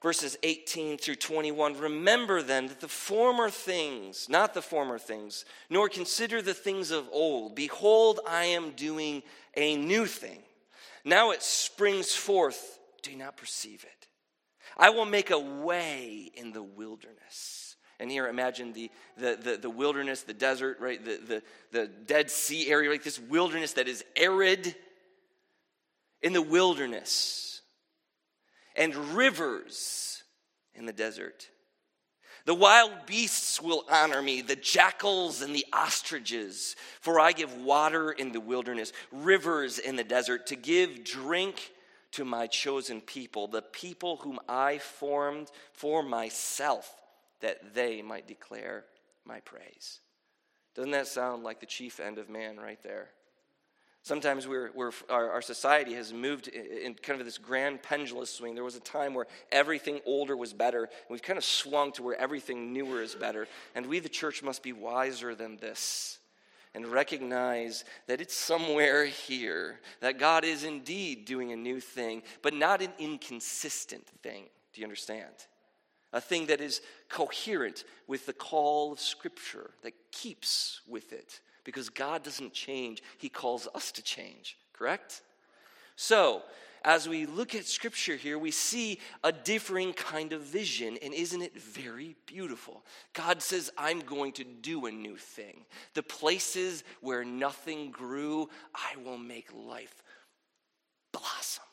verses 0.01 0.37
18 0.43 0.97
through 0.97 1.15
21 1.15 1.77
remember 1.77 2.41
then 2.41 2.67
that 2.67 2.79
the 2.79 2.87
former 2.87 3.49
things 3.49 4.27
not 4.29 4.53
the 4.53 4.61
former 4.61 4.97
things 4.97 5.45
nor 5.69 5.87
consider 5.87 6.41
the 6.41 6.53
things 6.53 6.91
of 6.91 7.07
old. 7.11 7.55
Behold 7.55 8.19
i 8.27 8.45
am 8.45 8.71
doing 8.71 9.23
a 9.55 9.75
new 9.75 10.05
thing. 10.05 10.39
Now 11.03 11.31
it 11.31 11.41
springs 11.41 12.13
forth. 12.13 12.79
Do 13.01 13.11
you 13.11 13.17
not 13.17 13.37
perceive 13.37 13.83
it. 13.83 14.07
I 14.77 14.91
will 14.91 15.05
make 15.05 15.31
a 15.31 15.39
way 15.39 16.31
in 16.35 16.53
the 16.53 16.63
wilderness. 16.63 17.75
And 17.99 18.09
here 18.09 18.27
imagine 18.27 18.73
the, 18.73 18.89
the, 19.17 19.37
the, 19.41 19.57
the 19.57 19.69
wilderness 19.69 20.23
the 20.23 20.33
desert 20.33 20.79
right? 20.79 21.03
The, 21.03 21.19
the, 21.27 21.43
the 21.71 21.87
dead 21.87 22.31
sea 22.31 22.69
area 22.69 22.89
like 22.89 23.03
this 23.03 23.19
wilderness 23.19 23.73
that 23.73 23.87
is 23.87 24.03
arid. 24.15 24.75
In 26.21 26.33
the 26.33 26.41
wilderness 26.41 27.50
and 28.75 28.95
rivers 29.15 30.23
in 30.73 30.85
the 30.85 30.93
desert. 30.93 31.49
The 32.45 32.55
wild 32.55 33.05
beasts 33.05 33.61
will 33.61 33.85
honor 33.89 34.21
me, 34.21 34.41
the 34.41 34.55
jackals 34.55 35.41
and 35.41 35.55
the 35.55 35.65
ostriches, 35.71 36.75
for 36.99 37.19
I 37.19 37.33
give 37.33 37.55
water 37.57 38.11
in 38.11 38.31
the 38.31 38.39
wilderness, 38.39 38.93
rivers 39.11 39.77
in 39.77 39.95
the 39.95 40.03
desert, 40.03 40.47
to 40.47 40.55
give 40.55 41.03
drink 41.03 41.71
to 42.13 42.25
my 42.25 42.47
chosen 42.47 42.99
people, 42.99 43.47
the 43.47 43.61
people 43.61 44.17
whom 44.17 44.39
I 44.49 44.79
formed 44.79 45.51
for 45.73 46.01
myself, 46.01 46.91
that 47.41 47.73
they 47.75 48.01
might 48.01 48.27
declare 48.27 48.85
my 49.23 49.39
praise. 49.41 49.99
Doesn't 50.75 50.91
that 50.91 51.07
sound 51.07 51.43
like 51.43 51.59
the 51.59 51.65
chief 51.65 51.99
end 51.99 52.17
of 52.17 52.29
man 52.29 52.57
right 52.57 52.81
there? 52.81 53.09
Sometimes 54.03 54.47
we're, 54.47 54.71
we're, 54.73 54.91
our, 55.09 55.29
our 55.29 55.41
society 55.41 55.93
has 55.93 56.11
moved 56.11 56.47
in 56.47 56.95
kind 56.95 57.19
of 57.19 57.25
this 57.25 57.37
grand 57.37 57.83
pendulum 57.83 58.25
swing. 58.25 58.55
There 58.55 58.63
was 58.63 58.75
a 58.75 58.81
time 58.81 59.13
where 59.13 59.27
everything 59.51 59.99
older 60.05 60.35
was 60.35 60.53
better, 60.53 60.89
we've 61.09 61.21
kind 61.21 61.37
of 61.37 61.45
swung 61.45 61.91
to 61.93 62.03
where 62.03 62.19
everything 62.19 62.73
newer 62.73 63.01
is 63.01 63.13
better. 63.13 63.47
And 63.75 63.85
we, 63.85 63.99
the 63.99 64.09
church, 64.09 64.41
must 64.41 64.63
be 64.63 64.73
wiser 64.73 65.35
than 65.35 65.57
this 65.57 66.17
and 66.73 66.87
recognize 66.87 67.83
that 68.07 68.21
it's 68.21 68.35
somewhere 68.35 69.05
here, 69.05 69.79
that 69.99 70.17
God 70.17 70.45
is 70.45 70.63
indeed 70.63 71.25
doing 71.25 71.51
a 71.51 71.57
new 71.57 71.79
thing, 71.81 72.23
but 72.41 72.53
not 72.53 72.81
an 72.81 72.91
inconsistent 72.97 74.07
thing. 74.23 74.45
Do 74.73 74.81
you 74.81 74.85
understand? 74.85 75.33
a 76.13 76.21
thing 76.21 76.47
that 76.47 76.61
is 76.61 76.81
coherent 77.09 77.83
with 78.07 78.25
the 78.25 78.33
call 78.33 78.91
of 78.91 78.99
Scripture, 78.99 79.71
that 79.83 79.93
keeps 80.11 80.81
with 80.87 81.13
it, 81.13 81.39
because 81.63 81.89
God 81.89 82.23
doesn't 82.23 82.53
change, 82.53 83.01
He 83.17 83.29
calls 83.29 83.67
us 83.73 83.91
to 83.93 84.01
change, 84.01 84.57
correct? 84.73 85.21
So, 85.95 86.43
as 86.83 87.07
we 87.07 87.27
look 87.27 87.53
at 87.53 87.65
Scripture 87.65 88.15
here, 88.15 88.39
we 88.39 88.49
see 88.49 88.99
a 89.23 89.31
differing 89.31 89.93
kind 89.93 90.33
of 90.33 90.41
vision, 90.41 90.97
and 91.03 91.13
isn't 91.13 91.41
it 91.41 91.55
very 91.55 92.15
beautiful? 92.25 92.83
God 93.13 93.41
says, 93.41 93.69
I'm 93.77 93.99
going 93.99 94.31
to 94.33 94.43
do 94.43 94.87
a 94.87 94.91
new 94.91 95.15
thing. 95.15 95.65
The 95.93 96.01
places 96.01 96.83
where 97.01 97.23
nothing 97.23 97.91
grew, 97.91 98.49
I 98.73 98.99
will 99.03 99.19
make 99.19 99.49
life 99.53 100.01
blossom. 101.11 101.63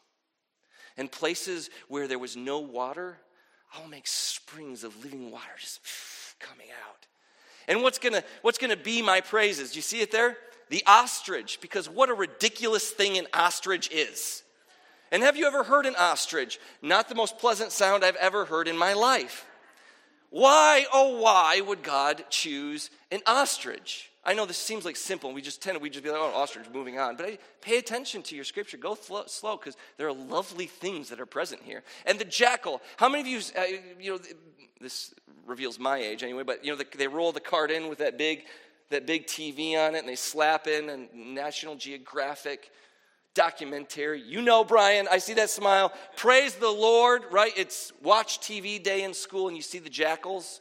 And 0.98 1.10
places 1.10 1.70
where 1.86 2.06
there 2.06 2.18
was 2.18 2.36
no 2.36 2.58
water, 2.58 3.18
I'll 3.72 3.88
make 3.88 4.06
springs 4.06 4.84
of 4.84 5.02
living 5.02 5.30
water 5.30 5.46
just 5.58 5.80
coming 6.38 6.66
out. 6.86 7.06
And 7.68 7.82
what's 7.82 7.98
gonna, 7.98 8.24
what's 8.42 8.58
gonna 8.58 8.76
be 8.76 9.02
my 9.02 9.20
praises? 9.20 9.76
You 9.76 9.82
see 9.82 10.00
it 10.00 10.10
there? 10.10 10.36
The 10.70 10.82
ostrich, 10.86 11.60
because 11.60 11.88
what 11.88 12.10
a 12.10 12.14
ridiculous 12.14 12.90
thing 12.90 13.16
an 13.16 13.26
ostrich 13.32 13.90
is. 13.92 14.42
And 15.12 15.22
have 15.22 15.36
you 15.36 15.46
ever 15.46 15.62
heard 15.62 15.86
an 15.86 15.94
ostrich? 15.96 16.58
Not 16.82 17.08
the 17.08 17.14
most 17.14 17.38
pleasant 17.38 17.72
sound 17.72 18.04
I've 18.04 18.16
ever 18.16 18.44
heard 18.44 18.68
in 18.68 18.76
my 18.76 18.94
life. 18.94 19.46
Why, 20.30 20.84
oh, 20.92 21.20
why 21.22 21.60
would 21.60 21.82
God 21.82 22.24
choose 22.28 22.90
an 23.10 23.20
ostrich? 23.26 24.07
I 24.24 24.34
know 24.34 24.46
this 24.46 24.58
seems 24.58 24.84
like 24.84 24.96
simple. 24.96 25.32
We 25.32 25.40
just 25.40 25.62
tend 25.62 25.76
to, 25.76 25.82
we 25.82 25.90
just 25.90 26.04
be 26.04 26.10
like, 26.10 26.18
oh, 26.20 26.32
ostrich, 26.34 26.66
moving 26.72 26.98
on. 26.98 27.16
But 27.16 27.26
I, 27.26 27.38
pay 27.60 27.78
attention 27.78 28.22
to 28.24 28.34
your 28.34 28.44
scripture. 28.44 28.76
Go 28.76 28.94
slow 28.94 29.56
because 29.56 29.76
there 29.96 30.08
are 30.08 30.12
lovely 30.12 30.66
things 30.66 31.08
that 31.10 31.20
are 31.20 31.26
present 31.26 31.62
here. 31.62 31.82
And 32.04 32.18
the 32.18 32.24
jackal, 32.24 32.82
how 32.96 33.08
many 33.08 33.22
of 33.22 33.26
you, 33.26 33.40
uh, 33.56 33.64
you 34.00 34.12
know, 34.12 34.18
this 34.80 35.14
reveals 35.46 35.78
my 35.78 35.98
age 35.98 36.22
anyway, 36.22 36.42
but, 36.42 36.64
you 36.64 36.70
know, 36.70 36.76
the, 36.76 36.86
they 36.96 37.08
roll 37.08 37.32
the 37.32 37.40
cart 37.40 37.70
in 37.70 37.88
with 37.88 37.98
that 37.98 38.18
big, 38.18 38.44
that 38.90 39.06
big 39.06 39.26
TV 39.26 39.76
on 39.76 39.94
it 39.94 40.00
and 40.00 40.08
they 40.08 40.16
slap 40.16 40.66
in 40.66 40.90
and 40.90 41.08
National 41.14 41.74
Geographic 41.74 42.70
documentary. 43.34 44.20
You 44.20 44.42
know, 44.42 44.64
Brian, 44.64 45.06
I 45.10 45.18
see 45.18 45.34
that 45.34 45.48
smile. 45.48 45.92
Praise 46.16 46.54
the 46.56 46.70
Lord, 46.70 47.22
right? 47.30 47.52
It's 47.56 47.92
watch 48.02 48.40
TV 48.40 48.82
day 48.82 49.04
in 49.04 49.14
school 49.14 49.48
and 49.48 49.56
you 49.56 49.62
see 49.62 49.78
the 49.78 49.90
jackals, 49.90 50.60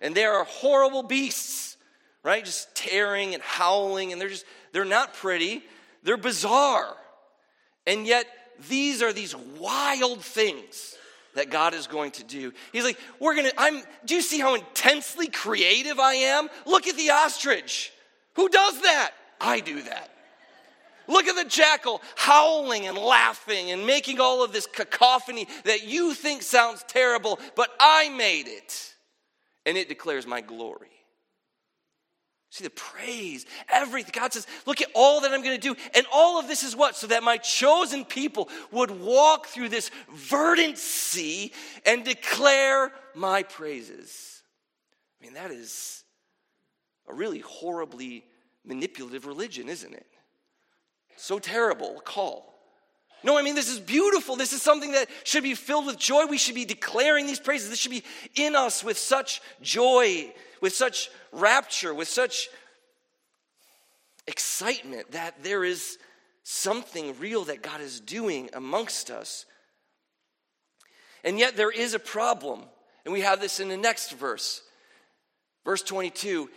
and 0.00 0.14
they 0.14 0.24
are 0.24 0.44
horrible 0.44 1.02
beasts, 1.02 1.67
right? 2.22 2.44
Just 2.44 2.74
tearing 2.74 3.34
and 3.34 3.42
howling, 3.42 4.12
and 4.12 4.20
they're 4.20 4.28
just, 4.28 4.44
they're 4.72 4.84
not 4.84 5.14
pretty, 5.14 5.62
they're 6.02 6.16
bizarre. 6.16 6.94
And 7.86 8.06
yet, 8.06 8.26
these 8.68 9.02
are 9.02 9.12
these 9.12 9.34
wild 9.36 10.20
things 10.20 10.96
that 11.34 11.50
God 11.50 11.74
is 11.74 11.86
going 11.86 12.10
to 12.12 12.24
do. 12.24 12.52
He's 12.72 12.84
like, 12.84 12.98
we're 13.20 13.36
gonna, 13.36 13.52
I'm, 13.56 13.82
do 14.04 14.14
you 14.14 14.22
see 14.22 14.40
how 14.40 14.54
intensely 14.54 15.28
creative 15.28 15.98
I 16.00 16.14
am? 16.14 16.48
Look 16.66 16.86
at 16.86 16.96
the 16.96 17.10
ostrich. 17.10 17.92
Who 18.34 18.48
does 18.48 18.80
that? 18.82 19.12
I 19.40 19.60
do 19.60 19.82
that. 19.82 20.10
Look 21.06 21.26
at 21.26 21.42
the 21.42 21.48
jackal 21.48 22.02
howling 22.16 22.86
and 22.86 22.98
laughing 22.98 23.70
and 23.70 23.86
making 23.86 24.20
all 24.20 24.44
of 24.44 24.52
this 24.52 24.66
cacophony 24.66 25.48
that 25.64 25.84
you 25.86 26.12
think 26.12 26.42
sounds 26.42 26.84
terrible, 26.86 27.38
but 27.56 27.70
I 27.80 28.10
made 28.10 28.46
it. 28.46 28.94
And 29.64 29.78
it 29.78 29.88
declares 29.88 30.26
my 30.26 30.40
glory. 30.40 30.90
See 32.50 32.64
the 32.64 32.70
praise, 32.70 33.44
everything. 33.70 34.12
God 34.14 34.32
says, 34.32 34.46
Look 34.64 34.80
at 34.80 34.88
all 34.94 35.20
that 35.20 35.32
I'm 35.32 35.42
going 35.42 35.60
to 35.60 35.74
do. 35.74 35.76
And 35.94 36.06
all 36.12 36.38
of 36.40 36.48
this 36.48 36.62
is 36.62 36.74
what? 36.74 36.96
So 36.96 37.06
that 37.08 37.22
my 37.22 37.36
chosen 37.36 38.04
people 38.04 38.48
would 38.72 38.90
walk 38.90 39.46
through 39.46 39.68
this 39.68 39.90
verdant 40.14 40.78
sea 40.78 41.52
and 41.84 42.04
declare 42.04 42.92
my 43.14 43.42
praises. 43.42 44.42
I 45.20 45.24
mean, 45.24 45.34
that 45.34 45.50
is 45.50 46.04
a 47.06 47.14
really 47.14 47.40
horribly 47.40 48.24
manipulative 48.64 49.26
religion, 49.26 49.68
isn't 49.68 49.94
it? 49.94 50.06
so 51.20 51.38
terrible 51.38 52.00
call. 52.04 52.57
No, 53.24 53.38
I 53.38 53.42
mean, 53.42 53.54
this 53.54 53.68
is 53.68 53.80
beautiful. 53.80 54.36
This 54.36 54.52
is 54.52 54.62
something 54.62 54.92
that 54.92 55.08
should 55.24 55.42
be 55.42 55.54
filled 55.54 55.86
with 55.86 55.98
joy. 55.98 56.26
We 56.26 56.38
should 56.38 56.54
be 56.54 56.64
declaring 56.64 57.26
these 57.26 57.40
praises. 57.40 57.68
This 57.68 57.78
should 57.78 57.90
be 57.90 58.04
in 58.36 58.54
us 58.54 58.84
with 58.84 58.96
such 58.96 59.40
joy, 59.60 60.32
with 60.60 60.74
such 60.74 61.10
rapture, 61.32 61.92
with 61.92 62.08
such 62.08 62.48
excitement 64.26 65.10
that 65.12 65.42
there 65.42 65.64
is 65.64 65.98
something 66.44 67.18
real 67.18 67.44
that 67.44 67.62
God 67.62 67.80
is 67.80 68.00
doing 68.00 68.50
amongst 68.52 69.10
us. 69.10 69.46
And 71.24 71.38
yet, 71.38 71.56
there 71.56 71.70
is 71.70 71.94
a 71.94 71.98
problem. 71.98 72.62
And 73.04 73.12
we 73.12 73.22
have 73.22 73.40
this 73.40 73.58
in 73.58 73.68
the 73.68 73.76
next 73.76 74.12
verse. 74.12 74.62
Verse 75.64 75.82
22 75.82 76.48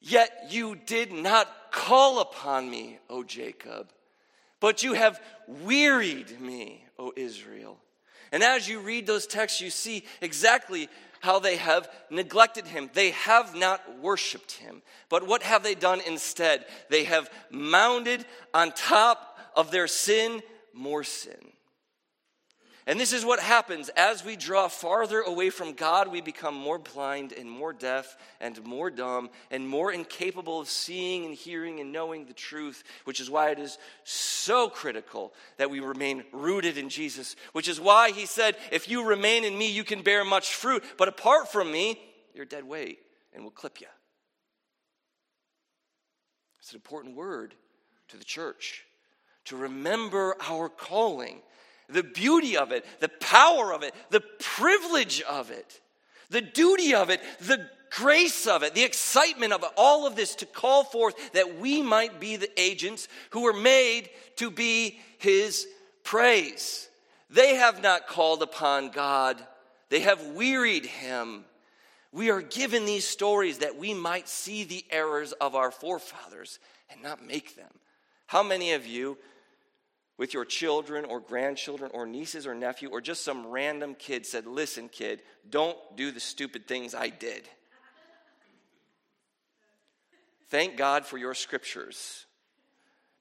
Yet 0.00 0.30
you 0.50 0.76
did 0.76 1.12
not 1.12 1.48
call 1.72 2.20
upon 2.20 2.70
me, 2.70 2.98
O 3.08 3.22
Jacob, 3.22 3.90
but 4.64 4.82
you 4.82 4.94
have 4.94 5.20
wearied 5.46 6.40
me, 6.40 6.82
O 6.98 7.12
Israel. 7.16 7.76
And 8.32 8.42
as 8.42 8.66
you 8.66 8.80
read 8.80 9.06
those 9.06 9.26
texts, 9.26 9.60
you 9.60 9.68
see 9.68 10.04
exactly 10.22 10.88
how 11.20 11.38
they 11.38 11.56
have 11.56 11.86
neglected 12.08 12.66
him. 12.66 12.88
They 12.94 13.10
have 13.10 13.54
not 13.54 14.00
worshiped 14.00 14.52
him. 14.52 14.80
But 15.10 15.26
what 15.26 15.42
have 15.42 15.62
they 15.62 15.74
done 15.74 16.00
instead? 16.06 16.64
They 16.88 17.04
have 17.04 17.28
mounded 17.50 18.24
on 18.54 18.72
top 18.72 19.38
of 19.54 19.70
their 19.70 19.86
sin 19.86 20.42
more 20.72 21.04
sin. 21.04 21.52
And 22.86 23.00
this 23.00 23.14
is 23.14 23.24
what 23.24 23.40
happens 23.40 23.88
as 23.96 24.24
we 24.24 24.36
draw 24.36 24.68
farther 24.68 25.20
away 25.22 25.48
from 25.48 25.72
God, 25.72 26.08
we 26.08 26.20
become 26.20 26.54
more 26.54 26.78
blind 26.78 27.32
and 27.32 27.50
more 27.50 27.72
deaf 27.72 28.14
and 28.42 28.62
more 28.62 28.90
dumb 28.90 29.30
and 29.50 29.66
more 29.66 29.90
incapable 29.90 30.60
of 30.60 30.68
seeing 30.68 31.24
and 31.24 31.34
hearing 31.34 31.80
and 31.80 31.92
knowing 31.92 32.26
the 32.26 32.34
truth, 32.34 32.84
which 33.04 33.20
is 33.20 33.30
why 33.30 33.50
it 33.50 33.58
is 33.58 33.78
so 34.04 34.68
critical 34.68 35.32
that 35.56 35.70
we 35.70 35.80
remain 35.80 36.24
rooted 36.30 36.76
in 36.76 36.90
Jesus, 36.90 37.36
which 37.52 37.68
is 37.68 37.80
why 37.80 38.10
he 38.10 38.26
said, 38.26 38.54
If 38.70 38.86
you 38.86 39.08
remain 39.08 39.44
in 39.44 39.56
me, 39.56 39.70
you 39.70 39.84
can 39.84 40.02
bear 40.02 40.22
much 40.22 40.54
fruit, 40.54 40.84
but 40.98 41.08
apart 41.08 41.50
from 41.50 41.72
me, 41.72 41.98
you're 42.34 42.44
dead 42.44 42.64
weight 42.64 42.98
and 43.32 43.42
we'll 43.42 43.50
clip 43.50 43.80
you. 43.80 43.86
It's 46.60 46.72
an 46.72 46.76
important 46.76 47.16
word 47.16 47.54
to 48.08 48.18
the 48.18 48.24
church 48.24 48.84
to 49.46 49.56
remember 49.56 50.36
our 50.40 50.68
calling 50.68 51.40
the 51.88 52.02
beauty 52.02 52.56
of 52.56 52.72
it, 52.72 52.84
the 53.00 53.08
power 53.08 53.72
of 53.72 53.82
it, 53.82 53.94
the 54.10 54.22
privilege 54.40 55.22
of 55.22 55.50
it, 55.50 55.80
the 56.30 56.40
duty 56.40 56.94
of 56.94 57.10
it, 57.10 57.20
the 57.40 57.68
grace 57.90 58.46
of 58.46 58.62
it, 58.62 58.74
the 58.74 58.82
excitement 58.82 59.52
of 59.52 59.62
it, 59.62 59.70
all 59.76 60.06
of 60.06 60.16
this 60.16 60.34
to 60.36 60.46
call 60.46 60.84
forth 60.84 61.32
that 61.32 61.58
we 61.58 61.82
might 61.82 62.18
be 62.20 62.36
the 62.36 62.60
agents 62.60 63.08
who 63.30 63.42
were 63.42 63.52
made 63.52 64.10
to 64.36 64.50
be 64.50 64.98
His 65.18 65.66
praise. 66.02 66.88
They 67.30 67.56
have 67.56 67.82
not 67.82 68.06
called 68.06 68.42
upon 68.42 68.90
God, 68.90 69.44
they 69.90 70.00
have 70.00 70.24
wearied 70.28 70.86
Him. 70.86 71.44
We 72.12 72.30
are 72.30 72.42
given 72.42 72.84
these 72.84 73.06
stories 73.06 73.58
that 73.58 73.76
we 73.76 73.92
might 73.92 74.28
see 74.28 74.62
the 74.62 74.84
errors 74.88 75.32
of 75.32 75.56
our 75.56 75.72
forefathers 75.72 76.60
and 76.88 77.02
not 77.02 77.26
make 77.26 77.56
them. 77.56 77.70
How 78.26 78.44
many 78.44 78.72
of 78.72 78.86
you 78.86 79.18
with 80.16 80.32
your 80.32 80.44
children 80.44 81.04
or 81.04 81.20
grandchildren 81.20 81.90
or 81.92 82.06
nieces 82.06 82.46
or 82.46 82.54
nephew 82.54 82.88
or 82.88 83.00
just 83.00 83.24
some 83.24 83.46
random 83.46 83.94
kid 83.94 84.24
said, 84.24 84.46
Listen, 84.46 84.88
kid, 84.88 85.22
don't 85.48 85.76
do 85.96 86.10
the 86.10 86.20
stupid 86.20 86.66
things 86.66 86.94
I 86.94 87.08
did. 87.08 87.48
Thank 90.48 90.76
God 90.76 91.04
for 91.04 91.18
your 91.18 91.34
scriptures 91.34 92.26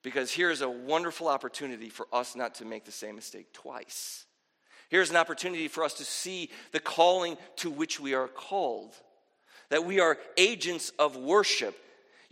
because 0.03 0.32
here's 0.32 0.62
a 0.62 0.69
wonderful 0.69 1.27
opportunity 1.27 1.89
for 1.89 2.06
us 2.13 2.36
not 2.36 2.56
to 2.56 2.65
make 2.65 2.86
the 2.86 2.91
same 2.91 3.15
mistake 3.15 3.51
twice. 3.53 4.25
Here's 4.89 5.10
an 5.10 5.15
opportunity 5.15 5.67
for 5.69 5.84
us 5.84 5.95
to 5.95 6.03
see 6.03 6.51
the 6.71 6.79
calling 6.79 7.38
to 7.58 7.71
which 7.71 7.99
we 7.99 8.13
are 8.13 8.27
called, 8.27 8.93
that 9.69 9.86
we 9.86 9.99
are 9.99 10.19
agents 10.38 10.91
of 10.99 11.15
worship. 11.15 11.75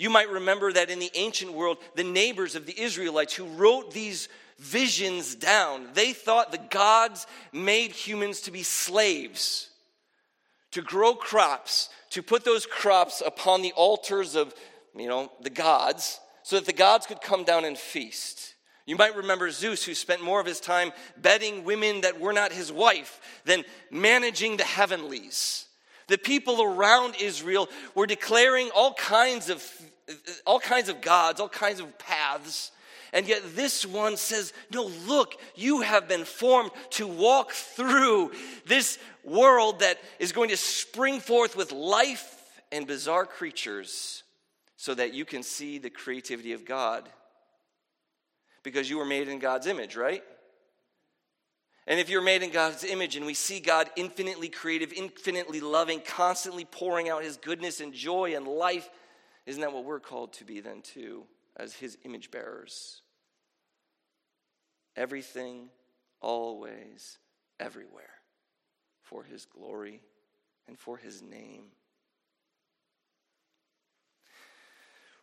You 0.01 0.09
might 0.09 0.31
remember 0.31 0.73
that 0.73 0.89
in 0.89 0.97
the 0.97 1.11
ancient 1.13 1.53
world, 1.53 1.77
the 1.93 2.03
neighbors 2.03 2.55
of 2.55 2.65
the 2.65 2.81
Israelites 2.81 3.35
who 3.35 3.45
wrote 3.45 3.93
these 3.93 4.29
visions 4.57 5.35
down. 5.35 5.89
They 5.93 6.11
thought 6.11 6.51
the 6.51 6.57
gods 6.57 7.27
made 7.53 7.91
humans 7.91 8.41
to 8.41 8.51
be 8.51 8.63
slaves, 8.63 9.69
to 10.71 10.81
grow 10.81 11.13
crops, 11.13 11.89
to 12.09 12.23
put 12.23 12.43
those 12.43 12.65
crops 12.65 13.21
upon 13.23 13.61
the 13.61 13.73
altars 13.73 14.35
of, 14.35 14.55
you 14.97 15.07
know, 15.07 15.31
the 15.39 15.51
gods, 15.51 16.19
so 16.41 16.55
that 16.55 16.65
the 16.65 16.73
gods 16.73 17.05
could 17.05 17.21
come 17.21 17.43
down 17.43 17.63
and 17.63 17.77
feast. 17.77 18.55
You 18.87 18.95
might 18.95 19.15
remember 19.15 19.51
Zeus, 19.51 19.83
who 19.83 19.93
spent 19.93 20.23
more 20.23 20.39
of 20.39 20.47
his 20.47 20.59
time 20.59 20.93
bedding 21.15 21.63
women 21.63 22.01
that 22.01 22.19
were 22.19 22.33
not 22.33 22.51
his 22.51 22.71
wife 22.71 23.21
than 23.45 23.65
managing 23.91 24.57
the 24.57 24.63
heavenlies. 24.63 25.67
The 26.07 26.17
people 26.17 26.61
around 26.61 27.15
Israel 27.19 27.69
were 27.95 28.07
declaring 28.07 28.69
all 28.75 28.93
kinds 28.93 29.49
of 29.49 29.63
all 30.45 30.59
kinds 30.59 30.89
of 30.89 31.01
gods, 31.01 31.39
all 31.39 31.49
kinds 31.49 31.79
of 31.79 31.97
paths 31.97 32.71
And 33.13 33.27
yet, 33.27 33.41
this 33.55 33.85
one 33.85 34.15
says, 34.15 34.53
No, 34.71 34.85
look, 35.05 35.35
you 35.55 35.81
have 35.81 36.07
been 36.07 36.23
formed 36.23 36.71
to 36.91 37.07
walk 37.07 37.51
through 37.51 38.31
this 38.65 38.97
world 39.23 39.79
that 39.79 39.99
is 40.19 40.31
going 40.31 40.49
to 40.49 40.57
spring 40.57 41.19
forth 41.19 41.55
with 41.55 41.71
life 41.71 42.35
and 42.71 42.87
bizarre 42.87 43.25
creatures 43.25 44.23
so 44.77 44.95
that 44.95 45.13
you 45.13 45.25
can 45.25 45.43
see 45.43 45.77
the 45.77 45.89
creativity 45.89 46.53
of 46.53 46.65
God. 46.65 47.07
Because 48.63 48.89
you 48.89 48.97
were 48.97 49.05
made 49.05 49.27
in 49.27 49.39
God's 49.39 49.67
image, 49.67 49.95
right? 49.95 50.23
And 51.87 51.99
if 51.99 52.09
you're 52.09 52.21
made 52.21 52.43
in 52.43 52.51
God's 52.51 52.83
image 52.83 53.15
and 53.15 53.25
we 53.25 53.33
see 53.33 53.59
God 53.59 53.89
infinitely 53.95 54.49
creative, 54.49 54.93
infinitely 54.93 55.61
loving, 55.61 56.01
constantly 56.01 56.65
pouring 56.65 57.09
out 57.09 57.23
his 57.23 57.37
goodness 57.37 57.81
and 57.81 57.93
joy 57.93 58.35
and 58.35 58.47
life, 58.47 58.89
isn't 59.45 59.61
that 59.61 59.73
what 59.73 59.83
we're 59.83 59.99
called 59.99 60.33
to 60.33 60.45
be 60.45 60.59
then, 60.59 60.81
too, 60.81 61.23
as 61.57 61.73
his 61.73 61.97
image 62.05 62.29
bearers? 62.29 63.01
Everything, 64.95 65.69
always, 66.21 67.17
everywhere, 67.59 68.13
for 69.01 69.23
his 69.23 69.45
glory 69.45 70.01
and 70.67 70.77
for 70.77 70.97
his 70.97 71.23
name. 71.23 71.65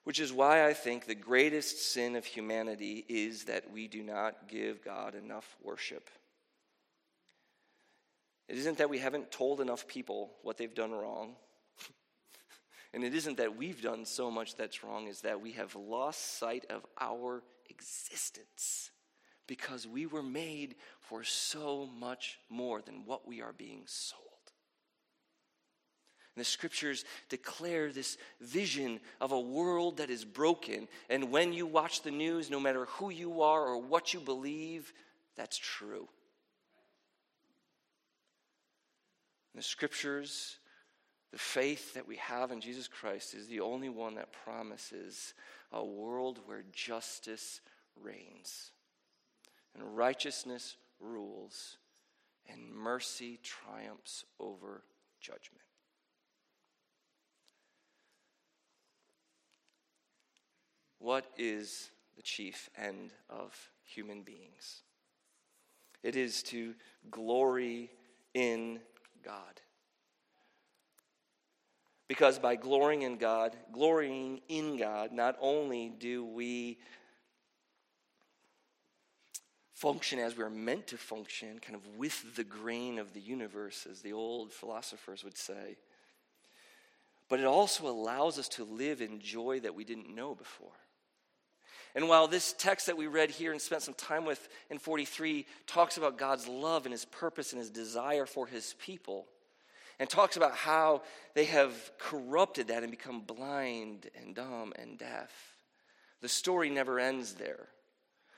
Which 0.03 0.18
is 0.18 0.33
why 0.33 0.66
I 0.66 0.73
think 0.73 1.07
the 1.07 1.14
greatest 1.14 1.92
sin 1.92 2.16
of 2.16 2.25
humanity 2.25 3.05
is 3.09 3.44
that 3.44 3.71
we 3.71 3.87
do 3.87 4.03
not 4.03 4.49
give 4.49 4.83
God 4.83 5.14
enough 5.14 5.57
worship. 5.62 6.11
It 8.49 8.57
isn't 8.57 8.79
that 8.79 8.91
we 8.91 8.99
haven't 8.99 9.31
told 9.31 9.61
enough 9.61 9.87
people 9.87 10.33
what 10.43 10.57
they've 10.57 10.75
done 10.75 10.93
wrong. 10.93 11.37
and 12.95 13.05
it 13.05 13.15
isn't 13.15 13.37
that 13.37 13.57
we've 13.57 13.83
done 13.83 14.07
so 14.07 14.31
much 14.31 14.57
that's 14.57 14.83
wrong, 14.83 15.07
is 15.07 15.21
that 15.21 15.41
we 15.41 15.53
have 15.53 15.75
lost 15.77 16.39
sight 16.39 16.65
of 16.71 16.87
our 16.99 17.43
existence 17.69 18.91
because 19.47 19.87
we 19.87 20.07
were 20.07 20.23
made 20.23 20.77
for 21.01 21.25
so 21.25 21.89
much 21.99 22.39
more 22.49 22.81
than 22.81 23.05
what 23.05 23.27
we 23.27 23.43
are 23.43 23.53
being 23.53 23.83
sold. 23.87 24.23
And 26.35 26.41
the 26.41 26.49
scriptures 26.49 27.05
declare 27.29 27.91
this 27.91 28.17
vision 28.41 29.01
of 29.21 29.33
a 29.33 29.41
world 29.41 29.97
that 29.97 30.11
is 30.11 30.25
broken. 30.25 30.87
And 31.11 31.33
when 31.33 31.53
you 31.53 31.67
watch 31.67 32.03
the 32.03 32.13
news, 32.13 32.49
no 32.49 32.61
matter 32.61 32.85
who 32.85 33.11
you 33.11 33.43
are 33.43 33.67
or 33.67 33.83
what 33.83 34.15
you 34.15 34.21
believe, 34.21 34.93
that's 35.37 35.59
true. 35.59 36.09
The 39.59 39.62
scriptures, 39.64 40.59
the 41.33 41.38
faith 41.38 41.94
that 41.94 42.07
we 42.07 42.14
have 42.16 42.53
in 42.53 42.61
Jesus 42.61 42.87
Christ 42.87 43.35
is 43.35 43.49
the 43.49 43.59
only 43.59 43.88
one 43.88 44.14
that 44.14 44.33
promises 44.33 45.35
a 45.73 45.85
world 45.85 46.38
where 46.47 46.62
justice 46.73 47.61
reigns 48.01 48.71
and 49.75 49.97
righteousness 49.97 50.77
rules 51.01 51.77
and 52.49 52.73
mercy 52.73 53.40
triumphs 53.42 54.25
over 54.38 54.85
judgment. 55.21 55.64
What 61.01 61.27
is 61.37 61.90
the 62.16 62.23
chief 62.23 62.71
end 62.77 63.11
of 63.29 63.71
human 63.83 64.23
beings? 64.23 64.83
It 66.05 66.14
is 66.14 66.44
to 66.44 66.75
glory 67.11 67.90
in 68.35 68.79
God. 69.29 69.61
Because 72.09 72.38
by 72.38 72.57
glorying 72.57 73.03
in 73.03 73.19
God, 73.19 73.55
glorying 73.71 74.41
in 74.49 74.79
God, 74.79 75.12
not 75.12 75.37
only 75.41 75.93
do 75.99 76.25
we 76.25 76.79
function 79.75 80.19
as 80.19 80.37
we're 80.37 80.49
meant 80.49 80.87
to 80.88 80.97
function, 80.97 81.59
kind 81.61 81.77
of 81.77 81.87
with 81.99 82.35
the 82.35 82.45
grain 82.45 82.99
of 82.99 83.12
the 83.12 83.21
universe, 83.21 83.87
as 83.88 84.01
the 84.01 84.14
old 84.14 84.51
philosophers 84.51 85.23
would 85.23 85.37
say, 85.37 85.77
but 87.29 87.38
it 87.38 87.45
also 87.45 87.87
allows 87.87 88.38
us 88.38 88.49
to 88.49 88.64
live 88.64 89.03
in 89.03 89.21
joy 89.21 89.61
that 89.61 89.75
we 89.75 89.85
didn't 89.85 90.14
know 90.14 90.35
before. 90.35 90.73
And 91.94 92.09
while 92.09 92.29
this 92.29 92.55
text 92.57 92.87
that 92.87 92.96
we 92.96 93.07
read 93.07 93.31
here 93.31 93.53
and 93.53 93.61
spent 93.61 93.83
some 93.83 93.94
time 93.94 94.24
with 94.24 94.48
in 94.70 94.79
43 94.79 95.46
talks 95.66 95.96
about 95.96 96.18
God's 96.18 96.46
love 96.46 96.85
and 96.87 96.92
his 96.92 97.05
purpose 97.05 97.53
and 97.53 97.59
his 97.59 97.70
desire 97.70 98.27
for 98.27 98.46
his 98.46 98.74
people, 98.79 99.27
and 99.98 100.09
talks 100.09 100.37
about 100.37 100.55
how 100.55 101.03
they 101.35 101.46
have 101.46 101.74
corrupted 101.98 102.68
that 102.68 102.83
and 102.83 102.90
become 102.90 103.20
blind 103.20 104.09
and 104.20 104.35
dumb 104.35 104.72
and 104.79 104.98
deaf, 104.98 105.57
the 106.20 106.29
story 106.29 106.70
never 106.70 106.98
ends 106.98 107.35
there, 107.35 107.68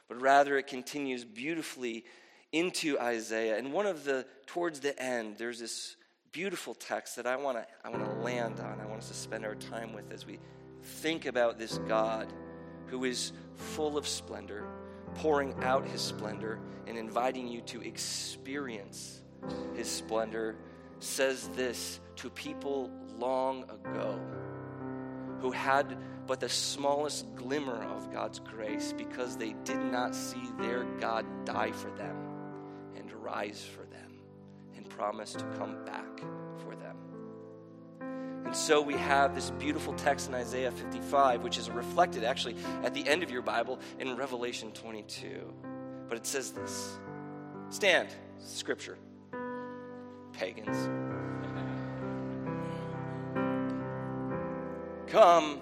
but 0.09 0.21
rather 0.21 0.57
it 0.57 0.67
continues 0.67 1.25
beautifully 1.25 2.05
into 2.53 2.99
Isaiah. 2.99 3.59
And 3.59 3.73
one 3.73 3.87
of 3.87 4.05
the, 4.05 4.27
towards 4.47 4.81
the 4.81 5.01
end, 5.01 5.37
there's 5.39 5.61
this 5.61 5.97
beautiful 6.33 6.75
text 6.75 7.17
that 7.17 7.27
I 7.27 7.37
want 7.37 7.59
to 7.59 7.67
I 7.85 7.89
want 7.89 8.05
to 8.05 8.13
land 8.23 8.61
on. 8.61 8.81
I 8.81 8.87
want 8.87 9.01
us 9.01 9.09
to 9.09 9.15
spend 9.15 9.45
our 9.45 9.57
time 9.57 9.93
with 9.93 10.13
as 10.13 10.25
we 10.25 10.39
think 10.83 11.27
about 11.27 11.59
this 11.59 11.79
God 11.89 12.33
who 12.91 13.05
is 13.05 13.33
full 13.55 13.97
of 13.97 14.07
splendor, 14.07 14.67
pouring 15.15 15.55
out 15.63 15.87
his 15.87 16.01
splendor, 16.01 16.59
and 16.87 16.99
inviting 16.99 17.47
you 17.47 17.61
to 17.63 17.81
experience 17.83 19.23
his 19.75 19.89
splendor, 19.89 20.57
says 20.99 21.49
this 21.55 22.01
to 22.17 22.29
people 22.31 22.91
long 23.17 23.63
ago 23.65 24.21
who 25.41 25.51
had 25.51 25.97
but 26.27 26.39
the 26.41 26.49
smallest 26.49 27.35
glimmer 27.35 27.83
of 27.85 28.13
God's 28.13 28.39
grace 28.39 28.93
because 28.97 29.37
they 29.37 29.55
did 29.65 29.81
not 29.81 30.15
see 30.15 30.51
their 30.61 30.85
God 31.01 31.25
die 31.45 31.73
for 31.73 31.91
them 31.93 32.17
and 32.97 33.11
rise 33.13 33.65
for 33.65 33.85
them 33.87 34.21
and 34.77 34.89
promise 34.89 35.33
to 35.33 35.45
come 35.57 35.85
back 35.85 36.23
and 38.51 38.57
so 38.57 38.83
we 38.83 38.95
have 38.95 39.37
this 39.37 39.51
beautiful 39.61 39.95
text 39.95 40.29
in 40.29 40.35
Isaiah 40.35 40.73
55, 40.73 41.45
which 41.45 41.57
is 41.57 41.71
reflected 41.71 42.25
actually 42.25 42.57
at 42.83 42.95
the 42.95 43.07
end 43.07 43.23
of 43.23 43.31
your 43.31 43.43
Bible 43.43 43.79
in 44.01 44.17
Revelation 44.17 44.73
22. 44.73 45.55
But 46.09 46.19
it 46.19 46.27
says 46.27 46.51
this 46.51 46.99
Stand, 47.69 48.09
scripture, 48.41 48.99
pagans. 50.33 50.77
Come, 55.07 55.61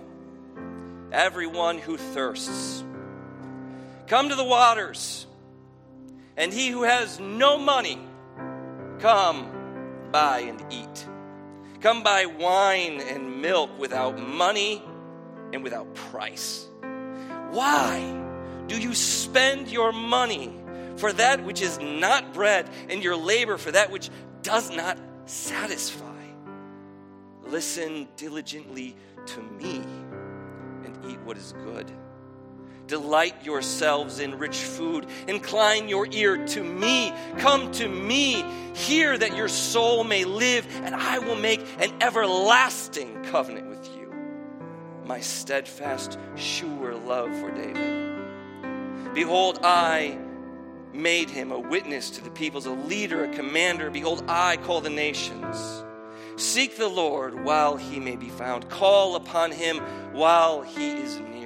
everyone 1.13 1.77
who 1.77 1.99
thirsts. 1.99 2.83
Come 4.07 4.31
to 4.31 4.35
the 4.35 4.45
waters. 4.45 5.27
And 6.39 6.55
he 6.55 6.69
who 6.69 6.85
has 6.85 7.21
no 7.21 7.59
money, 7.59 7.99
come 8.99 10.09
buy 10.11 10.39
and 10.39 10.65
eat. 10.73 11.07
Come 11.81 12.03
buy 12.03 12.27
wine 12.27 13.01
and 13.01 13.41
milk 13.41 13.71
without 13.79 14.19
money 14.19 14.83
and 15.53 15.63
without 15.63 15.95
price. 15.95 16.67
Why 17.51 18.15
do 18.67 18.81
you 18.81 18.95
spend 18.95 19.69
your 19.69 19.93
money 19.93 20.53
for 20.97 21.13
that 21.13 21.45
which 21.45 21.63
is 21.63 21.79
not 21.79 22.35
bread 22.35 22.69
and 22.91 23.03
your 23.03 23.17
labor 23.17 23.59
for 23.59 23.71
that 23.71 23.91
which 23.91 24.11
does 24.43 24.71
not 24.71 24.99
satisfy? 25.27 26.05
Listen 27.45 28.09
diligently 28.17 28.97
to 29.27 29.41
me 29.41 29.77
and 30.85 30.99
eat 31.09 31.21
what 31.21 31.37
is 31.37 31.55
good 31.65 31.91
Delight 32.89 33.45
yourselves 33.45 34.19
in 34.19 34.39
rich 34.39 34.57
food. 34.57 35.07
Incline 35.29 35.91
your 35.91 36.09
ear 36.11 36.45
to 36.47 36.65
me. 36.65 37.13
Come 37.37 37.71
to 37.73 37.87
me. 37.87 38.43
Hear 38.75 39.17
that 39.19 39.37
your 39.37 39.49
soul 39.49 40.05
may 40.05 40.25
live, 40.25 40.67
and 40.83 40.95
I 40.95 41.19
will 41.19 41.37
make 41.37 41.61
an 41.79 41.93
everlasting 42.01 43.25
covenant 43.25 43.69
with 43.69 43.87
you. 43.95 44.11
My 45.05 45.21
steadfast, 45.21 46.19
sure 46.35 46.95
love 46.95 47.29
for 47.39 47.51
David. 47.51 49.15
Behold, 49.15 49.61
I 49.63 50.19
made 50.95 51.29
him 51.29 51.53
a 51.53 51.59
witness 51.59 52.09
to 52.11 52.25
the 52.25 52.31
peoples, 52.31 52.65
a 52.65 52.71
leader, 52.71 53.25
a 53.25 53.35
commander. 53.35 53.91
Behold, 53.91 54.25
I 54.29 54.57
call 54.57 54.81
the 54.81 54.89
nations. 54.89 55.85
Seek 56.37 56.77
the 56.77 56.89
Lord 56.89 57.45
while 57.45 57.77
he 57.77 58.01
may 58.01 58.17
be 58.17 58.31
found. 58.31 58.71
Call 58.71 59.17
upon 59.17 59.53
him 59.53 59.79
while 60.13 60.63
he 60.63 60.93
is 60.93 61.19
near. 61.19 61.38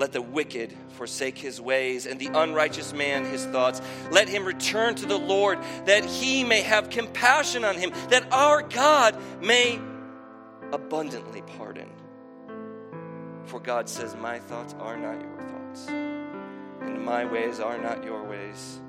Let 0.00 0.12
the 0.12 0.22
wicked 0.22 0.74
forsake 0.92 1.36
his 1.36 1.60
ways, 1.60 2.06
and 2.06 2.18
the 2.18 2.30
unrighteous 2.32 2.94
man 2.94 3.26
his 3.26 3.44
thoughts. 3.44 3.82
Let 4.10 4.30
him 4.30 4.46
return 4.46 4.94
to 4.94 5.04
the 5.04 5.18
Lord, 5.18 5.58
that 5.84 6.06
he 6.06 6.42
may 6.42 6.62
have 6.62 6.88
compassion 6.88 7.66
on 7.66 7.76
him, 7.76 7.92
that 8.08 8.32
our 8.32 8.62
God 8.62 9.14
may 9.42 9.78
abundantly 10.72 11.42
pardon. 11.42 11.90
For 13.44 13.60
God 13.60 13.90
says, 13.90 14.16
My 14.16 14.38
thoughts 14.38 14.74
are 14.80 14.96
not 14.96 15.20
your 15.20 15.42
thoughts, 15.42 15.88
and 15.88 17.04
my 17.04 17.26
ways 17.26 17.60
are 17.60 17.76
not 17.76 18.02
your 18.02 18.24
ways. 18.24 18.80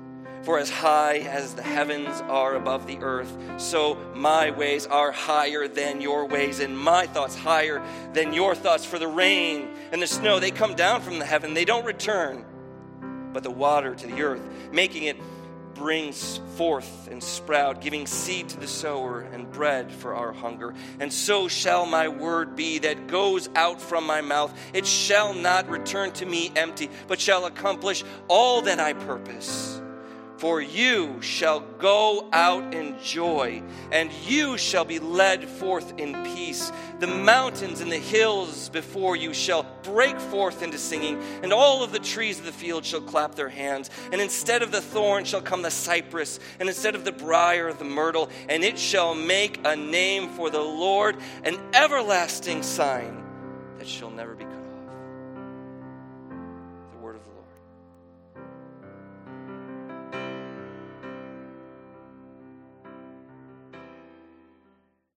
For 0.42 0.58
as 0.58 0.70
high 0.70 1.18
as 1.18 1.54
the 1.54 1.62
heavens 1.62 2.20
are 2.22 2.56
above 2.56 2.88
the 2.88 2.98
earth, 2.98 3.32
so 3.58 3.96
my 4.14 4.50
ways 4.50 4.86
are 4.86 5.12
higher 5.12 5.68
than 5.68 6.00
your 6.00 6.26
ways, 6.26 6.58
and 6.58 6.76
my 6.76 7.06
thoughts 7.06 7.36
higher 7.36 7.80
than 8.12 8.32
your 8.32 8.56
thoughts. 8.56 8.84
For 8.84 8.98
the 8.98 9.06
rain 9.06 9.68
and 9.92 10.02
the 10.02 10.06
snow, 10.08 10.40
they 10.40 10.50
come 10.50 10.74
down 10.74 11.00
from 11.00 11.20
the 11.20 11.24
heaven, 11.24 11.54
they 11.54 11.64
don't 11.64 11.84
return, 11.84 12.44
but 13.32 13.44
the 13.44 13.52
water 13.52 13.94
to 13.94 14.06
the 14.06 14.22
earth, 14.22 14.42
making 14.72 15.04
it 15.04 15.16
brings 15.74 16.40
forth 16.56 17.08
and 17.08 17.22
sprout, 17.22 17.80
giving 17.80 18.06
seed 18.06 18.48
to 18.48 18.58
the 18.58 18.66
sower 18.66 19.20
and 19.20 19.50
bread 19.52 19.90
for 19.90 20.14
our 20.14 20.32
hunger. 20.32 20.74
And 20.98 21.12
so 21.12 21.48
shall 21.48 21.86
my 21.86 22.08
word 22.08 22.56
be 22.56 22.80
that 22.80 23.06
goes 23.06 23.48
out 23.54 23.80
from 23.80 24.06
my 24.06 24.20
mouth. 24.20 24.52
It 24.72 24.86
shall 24.86 25.34
not 25.34 25.68
return 25.68 26.10
to 26.12 26.26
me 26.26 26.52
empty, 26.56 26.90
but 27.06 27.20
shall 27.20 27.46
accomplish 27.46 28.04
all 28.28 28.62
that 28.62 28.80
I 28.80 28.92
purpose 28.92 29.81
for 30.42 30.60
you 30.60 31.22
shall 31.22 31.60
go 31.60 32.28
out 32.32 32.74
in 32.74 32.96
joy, 33.00 33.62
and 33.92 34.10
you 34.26 34.58
shall 34.58 34.84
be 34.84 34.98
led 34.98 35.48
forth 35.48 35.96
in 35.98 36.12
peace. 36.34 36.72
The 36.98 37.06
mountains 37.06 37.80
and 37.80 37.92
the 37.92 37.96
hills 37.96 38.68
before 38.68 39.14
you 39.14 39.34
shall 39.34 39.64
break 39.84 40.18
forth 40.18 40.64
into 40.64 40.78
singing, 40.78 41.22
and 41.44 41.52
all 41.52 41.84
of 41.84 41.92
the 41.92 42.00
trees 42.00 42.40
of 42.40 42.44
the 42.44 42.50
field 42.50 42.84
shall 42.84 43.02
clap 43.02 43.36
their 43.36 43.50
hands. 43.50 43.88
And 44.10 44.20
instead 44.20 44.62
of 44.62 44.72
the 44.72 44.80
thorn 44.80 45.26
shall 45.26 45.42
come 45.42 45.62
the 45.62 45.70
cypress, 45.70 46.40
and 46.58 46.68
instead 46.68 46.96
of 46.96 47.04
the 47.04 47.12
brier, 47.12 47.72
the 47.72 47.84
myrtle, 47.84 48.28
and 48.48 48.64
it 48.64 48.80
shall 48.80 49.14
make 49.14 49.60
a 49.64 49.76
name 49.76 50.28
for 50.30 50.50
the 50.50 50.58
Lord, 50.58 51.18
an 51.44 51.56
everlasting 51.72 52.64
sign 52.64 53.22
that 53.78 53.86
shall 53.86 54.10
never 54.10 54.31